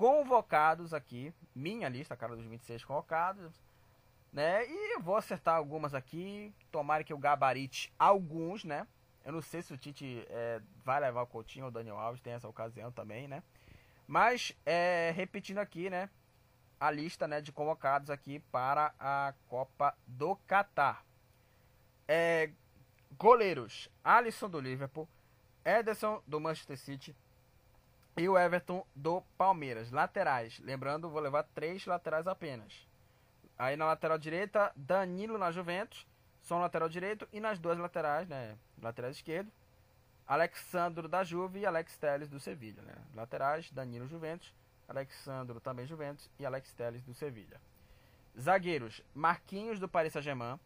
convocados 0.00 0.94
aqui. 0.94 1.30
Minha 1.54 1.86
lista, 1.86 2.16
cara, 2.16 2.34
dos 2.34 2.46
26 2.46 2.82
convocados. 2.86 3.52
Né? 4.32 4.66
E 4.66 4.94
eu 4.94 5.02
vou 5.02 5.14
acertar 5.14 5.56
algumas 5.56 5.92
aqui. 5.92 6.54
Tomara 6.72 7.04
que 7.04 7.12
eu 7.12 7.18
gabarite 7.18 7.92
alguns, 7.98 8.64
né? 8.64 8.86
Eu 9.22 9.32
não 9.32 9.42
sei 9.42 9.60
se 9.60 9.74
o 9.74 9.76
Tite 9.76 10.24
é, 10.30 10.62
vai 10.82 10.98
levar 11.00 11.20
o 11.20 11.26
Coutinho 11.26 11.66
ou 11.66 11.70
o 11.70 11.70
Daniel 11.70 11.98
Alves, 11.98 12.22
tem 12.22 12.32
essa 12.32 12.48
ocasião 12.48 12.90
também, 12.90 13.28
né? 13.28 13.42
Mas, 14.08 14.56
é, 14.64 15.12
repetindo 15.14 15.58
aqui, 15.58 15.90
né? 15.90 16.08
a 16.80 16.90
lista 16.90 17.28
né, 17.28 17.42
de 17.42 17.52
convocados 17.52 18.08
aqui 18.08 18.38
para 18.50 18.94
a 18.98 19.34
Copa 19.48 19.94
do 20.06 20.34
Catar. 20.46 21.04
É, 22.08 22.48
goleiros: 23.18 23.90
Alisson 24.02 24.48
do 24.48 24.58
Liverpool, 24.58 25.06
Ederson 25.62 26.22
do 26.26 26.40
Manchester 26.40 26.78
City 26.78 27.14
e 28.16 28.28
o 28.28 28.38
Everton 28.38 28.84
do 28.94 29.22
Palmeiras. 29.36 29.90
Laterais: 29.90 30.58
lembrando, 30.60 31.10
vou 31.10 31.20
levar 31.20 31.42
três 31.54 31.86
laterais 31.86 32.26
apenas. 32.26 32.86
Aí 33.58 33.76
na 33.76 33.86
lateral 33.86 34.18
direita, 34.18 34.72
Danilo 34.74 35.36
na 35.36 35.50
Juventus, 35.50 36.06
só 36.40 36.56
no 36.56 36.62
lateral 36.62 36.88
direito, 36.88 37.28
e 37.32 37.40
nas 37.40 37.58
duas 37.58 37.78
laterais, 37.78 38.26
né, 38.28 38.56
laterais 38.80 39.16
esquerdo, 39.16 39.50
Alexandro 40.26 41.08
da 41.08 41.22
Juve 41.24 41.60
e 41.60 41.66
Alex 41.66 41.96
Telles 41.98 42.28
do 42.28 42.40
Sevilha. 42.40 42.82
Né? 42.82 42.94
Laterais: 43.14 43.70
Danilo 43.70 44.06
Juventus. 44.06 44.54
Alexandro 44.88 45.60
também 45.60 45.86
Juventus 45.86 46.28
e 46.36 46.44
Alex 46.44 46.72
Telles 46.72 47.02
do 47.04 47.14
Sevilha. 47.14 47.60
Zagueiros: 48.38 49.02
Marquinhos 49.14 49.78
do 49.78 49.88
Paris 49.88 50.12
Saint-Germain, 50.12 50.58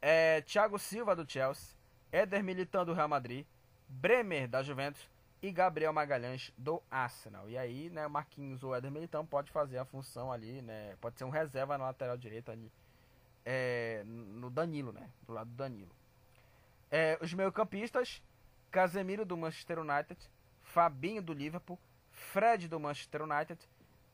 é, 0.00 0.40
Thiago 0.40 0.78
Silva 0.78 1.14
do 1.14 1.30
Chelsea, 1.30 1.76
Éder 2.10 2.42
Militão 2.42 2.84
do 2.84 2.94
Real 2.94 3.08
Madrid, 3.08 3.46
Bremer 3.88 4.48
da 4.48 4.62
Juventus 4.62 5.06
e 5.42 5.50
Gabriel 5.50 5.92
Magalhães 5.92 6.52
do 6.56 6.80
Arsenal. 6.88 7.50
E 7.50 7.58
aí, 7.58 7.90
né, 7.90 8.06
Marquinhos 8.06 8.62
ou 8.62 8.74
Éder 8.74 8.90
Militão 8.90 9.26
pode 9.26 9.50
fazer 9.50 9.78
a 9.78 9.84
função 9.84 10.30
ali, 10.30 10.62
né, 10.62 10.96
pode 11.00 11.18
ser 11.18 11.24
um 11.24 11.30
reserva 11.30 11.76
na 11.76 11.86
lateral 11.86 12.16
direita 12.16 12.52
ali, 12.52 12.70
é, 13.44 14.04
no 14.06 14.48
Danilo, 14.48 14.92
né, 14.92 15.10
do 15.26 15.32
lado 15.32 15.50
do 15.50 15.56
Danilo. 15.56 15.90
É, 16.90 17.18
os 17.20 17.34
meio-campistas: 17.34 18.22
Casemiro 18.70 19.24
do 19.24 19.36
Manchester 19.36 19.80
United, 19.80 20.18
Fabinho 20.62 21.20
do 21.20 21.32
Liverpool, 21.32 21.78
Fred 22.10 22.68
do 22.68 22.78
Manchester 22.78 23.22
United, 23.22 23.58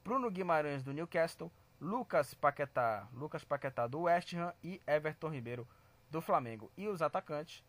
Bruno 0.03 0.31
Guimarães 0.31 0.83
do 0.83 0.95
Newcastle, 0.95 1.53
Lucas 1.81 2.33
Paquetá, 2.35 3.07
Lucas 3.13 3.45
Paquetá 3.45 3.87
do 3.87 4.03
West 4.03 4.33
Ham 4.33 4.55
e 4.65 4.81
Everton 4.87 5.29
Ribeiro 5.29 5.69
do 6.11 6.21
Flamengo. 6.21 6.71
E 6.77 6.89
os 6.89 7.03
atacantes, 7.03 7.63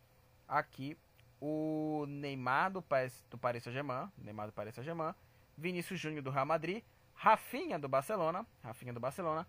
aqui 0.48 0.98
o 1.42 2.06
Neymar 2.08 2.72
do, 2.72 2.84
do 3.30 3.38
Paris 3.38 3.64
Saint-Germain, 3.64 4.10
Neymar 4.18 4.48
do 4.48 4.54
Paris 4.54 4.76
Saint-Germain, 4.76 5.14
Vinícius 5.58 6.00
Júnior 6.00 6.22
do 6.22 6.30
Real 6.30 6.46
Madrid, 6.46 6.84
Rafinha 7.14 7.78
do 7.78 7.88
Barcelona, 7.88 8.46
Rafinha 8.64 8.94
do 8.94 9.00
Barcelona, 9.00 9.48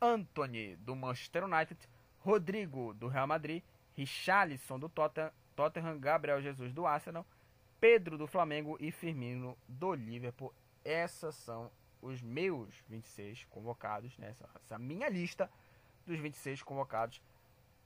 Anthony 0.00 0.76
do 0.76 0.96
Manchester 0.96 1.44
United, 1.44 1.78
Rodrigo 2.18 2.94
do 2.94 3.08
Real 3.08 3.26
Madrid, 3.26 3.62
Richarlison 3.94 4.78
do 4.78 4.88
Tottenham, 4.88 5.30
Tottenham 5.54 5.98
Gabriel 5.98 6.40
Jesus 6.40 6.72
do 6.72 6.86
Arsenal, 6.86 7.26
Pedro 7.80 8.16
do 8.16 8.26
Flamengo 8.26 8.76
e 8.80 8.90
Firmino 8.90 9.56
do 9.68 9.94
Liverpool. 9.94 10.54
Essas 10.84 11.34
são 11.34 11.70
os 12.00 12.20
meus 12.22 12.74
26 12.88 13.44
convocados, 13.44 14.16
né? 14.18 14.30
essa, 14.30 14.48
essa 14.64 14.78
minha 14.78 15.08
lista 15.08 15.50
dos 16.06 16.18
26 16.18 16.62
convocados 16.62 17.20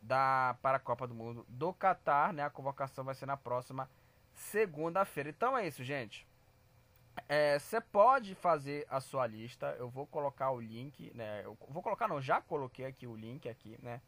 da, 0.04 0.56
para 0.62 0.76
a 0.76 0.80
Copa 0.80 1.06
do 1.06 1.14
Mundo 1.14 1.44
do 1.48 1.72
Catar. 1.72 2.32
Né? 2.32 2.42
A 2.42 2.50
convocação 2.50 3.04
vai 3.04 3.14
ser 3.14 3.26
na 3.26 3.36
próxima 3.36 3.88
segunda-feira. 4.34 5.30
Então 5.30 5.56
é 5.56 5.66
isso, 5.66 5.82
gente. 5.82 6.26
Você 7.58 7.76
é, 7.76 7.80
pode 7.80 8.34
fazer 8.34 8.86
a 8.90 9.00
sua 9.00 9.26
lista. 9.26 9.74
Eu 9.78 9.88
vou 9.88 10.06
colocar 10.06 10.50
o 10.50 10.60
link, 10.60 11.12
né? 11.14 11.42
Eu 11.44 11.56
vou 11.68 11.82
colocar, 11.82 12.08
não, 12.08 12.20
já 12.20 12.40
coloquei 12.40 12.84
aqui 12.84 13.06
o 13.06 13.14
link 13.14 13.48
aqui, 13.48 13.78
né? 13.82 14.00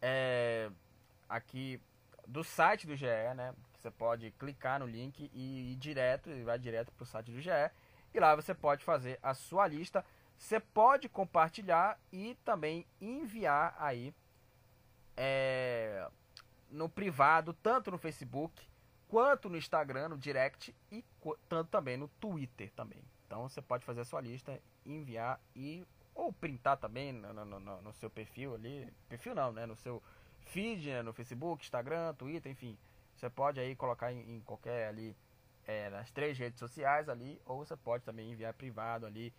É, 0.00 0.70
aqui 1.28 1.80
do 2.26 2.44
site 2.44 2.86
do 2.86 2.94
GE, 2.94 3.06
né? 3.34 3.54
Você 3.72 3.90
pode 3.90 4.30
clicar 4.32 4.78
no 4.78 4.86
link 4.86 5.30
e 5.32 5.72
ir 5.72 5.76
direto, 5.76 6.30
e 6.30 6.44
vai 6.44 6.58
direto 6.58 6.92
para 6.92 7.02
o 7.02 7.06
site 7.06 7.32
do 7.32 7.40
GE. 7.40 7.50
E 8.12 8.20
lá 8.20 8.36
você 8.36 8.54
pode 8.54 8.84
fazer 8.84 9.18
a 9.22 9.32
sua 9.32 9.66
lista. 9.66 10.04
Você 10.38 10.60
pode 10.60 11.08
compartilhar 11.08 11.98
e 12.12 12.36
também 12.44 12.86
enviar 13.00 13.74
aí 13.78 14.14
é, 15.16 16.08
no 16.70 16.88
privado, 16.88 17.52
tanto 17.54 17.90
no 17.90 17.98
Facebook 17.98 18.66
quanto 19.08 19.48
no 19.48 19.56
Instagram, 19.56 20.08
no 20.08 20.18
direct 20.18 20.74
e 20.90 21.04
tanto 21.48 21.70
também 21.70 21.96
no 21.96 22.08
Twitter 22.08 22.70
também. 22.72 23.02
Então 23.26 23.48
você 23.48 23.62
pode 23.62 23.84
fazer 23.84 24.02
a 24.02 24.04
sua 24.04 24.20
lista, 24.20 24.60
enviar 24.84 25.40
e 25.54 25.86
ou 26.14 26.32
printar 26.32 26.76
também 26.76 27.12
no, 27.12 27.32
no, 27.32 27.60
no, 27.60 27.82
no 27.82 27.92
seu 27.92 28.08
perfil 28.08 28.54
ali, 28.54 28.92
perfil 29.08 29.34
não, 29.34 29.52
né, 29.52 29.66
no 29.66 29.76
seu 29.76 30.02
feed, 30.46 30.88
né, 30.88 31.02
no 31.02 31.12
Facebook, 31.12 31.62
Instagram, 31.62 32.14
Twitter, 32.14 32.50
enfim. 32.50 32.78
Você 33.14 33.28
pode 33.28 33.60
aí 33.60 33.74
colocar 33.76 34.12
em, 34.12 34.36
em 34.36 34.40
qualquer 34.40 34.88
ali, 34.88 35.16
é, 35.66 35.90
nas 35.90 36.10
três 36.10 36.38
redes 36.38 36.58
sociais 36.58 37.08
ali, 37.08 37.40
ou 37.44 37.64
você 37.64 37.76
pode 37.76 38.04
também 38.04 38.30
enviar 38.30 38.54
privado 38.54 39.06
ali, 39.06 39.32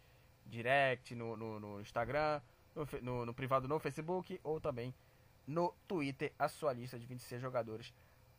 direct 0.45 1.15
no, 1.15 1.36
no, 1.36 1.59
no 1.59 1.82
Instagram, 1.82 2.41
no, 2.75 2.88
no, 3.01 3.25
no 3.25 3.34
privado 3.34 3.67
no 3.67 3.80
Facebook 3.80 4.39
ou 4.43 4.61
também 4.61 4.93
no 5.47 5.73
Twitter 5.87 6.33
a 6.37 6.49
sua 6.49 6.73
lista 6.73 6.99
de 6.99 7.05
26 7.05 7.41
jogadores 7.41 7.93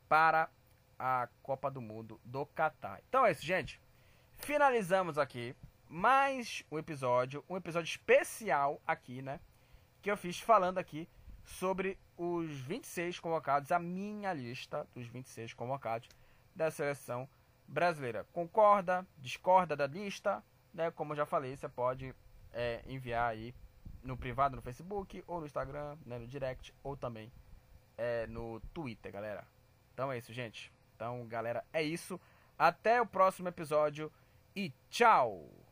para 0.08 0.50
a 0.98 1.28
Copa 1.42 1.70
do 1.70 1.80
Mundo 1.80 2.20
do 2.24 2.44
Catar. 2.44 3.00
Então 3.08 3.24
é 3.24 3.32
isso, 3.32 3.44
gente. 3.44 3.80
Finalizamos 4.36 5.16
aqui 5.16 5.56
mais 5.88 6.62
um 6.70 6.78
episódio, 6.78 7.42
um 7.48 7.56
episódio 7.56 7.88
especial 7.88 8.80
aqui, 8.86 9.22
né? 9.22 9.40
Que 10.02 10.10
eu 10.10 10.16
fiz 10.16 10.38
falando 10.38 10.78
aqui 10.78 11.08
sobre 11.44 11.98
os 12.16 12.50
26 12.60 13.18
convocados, 13.20 13.72
a 13.72 13.78
minha 13.78 14.32
lista 14.32 14.86
dos 14.94 15.06
26 15.06 15.54
convocados 15.54 16.08
da 16.54 16.70
seleção 16.70 17.28
brasileira. 17.66 18.24
Concorda, 18.32 19.06
discorda 19.16 19.74
da 19.74 19.86
lista, 19.86 20.44
né? 20.74 20.90
Como 20.90 21.12
eu 21.12 21.16
já 21.16 21.26
falei, 21.26 21.56
você 21.56 21.68
pode 21.68 22.14
é, 22.52 22.82
enviar 22.86 23.30
aí 23.30 23.54
no 24.02 24.16
privado 24.16 24.56
no 24.56 24.62
Facebook 24.62 25.22
ou 25.26 25.40
no 25.40 25.46
Instagram, 25.46 25.96
né, 26.06 26.18
no 26.18 26.26
direct 26.26 26.74
ou 26.82 26.96
também 26.96 27.32
é, 27.96 28.26
no 28.28 28.60
Twitter, 28.72 29.12
galera. 29.12 29.44
Então 29.92 30.10
é 30.12 30.18
isso, 30.18 30.32
gente. 30.32 30.72
Então, 30.94 31.26
galera, 31.26 31.64
é 31.72 31.82
isso. 31.82 32.20
Até 32.58 33.00
o 33.00 33.06
próximo 33.06 33.48
episódio 33.48 34.10
e 34.54 34.72
tchau! 34.88 35.67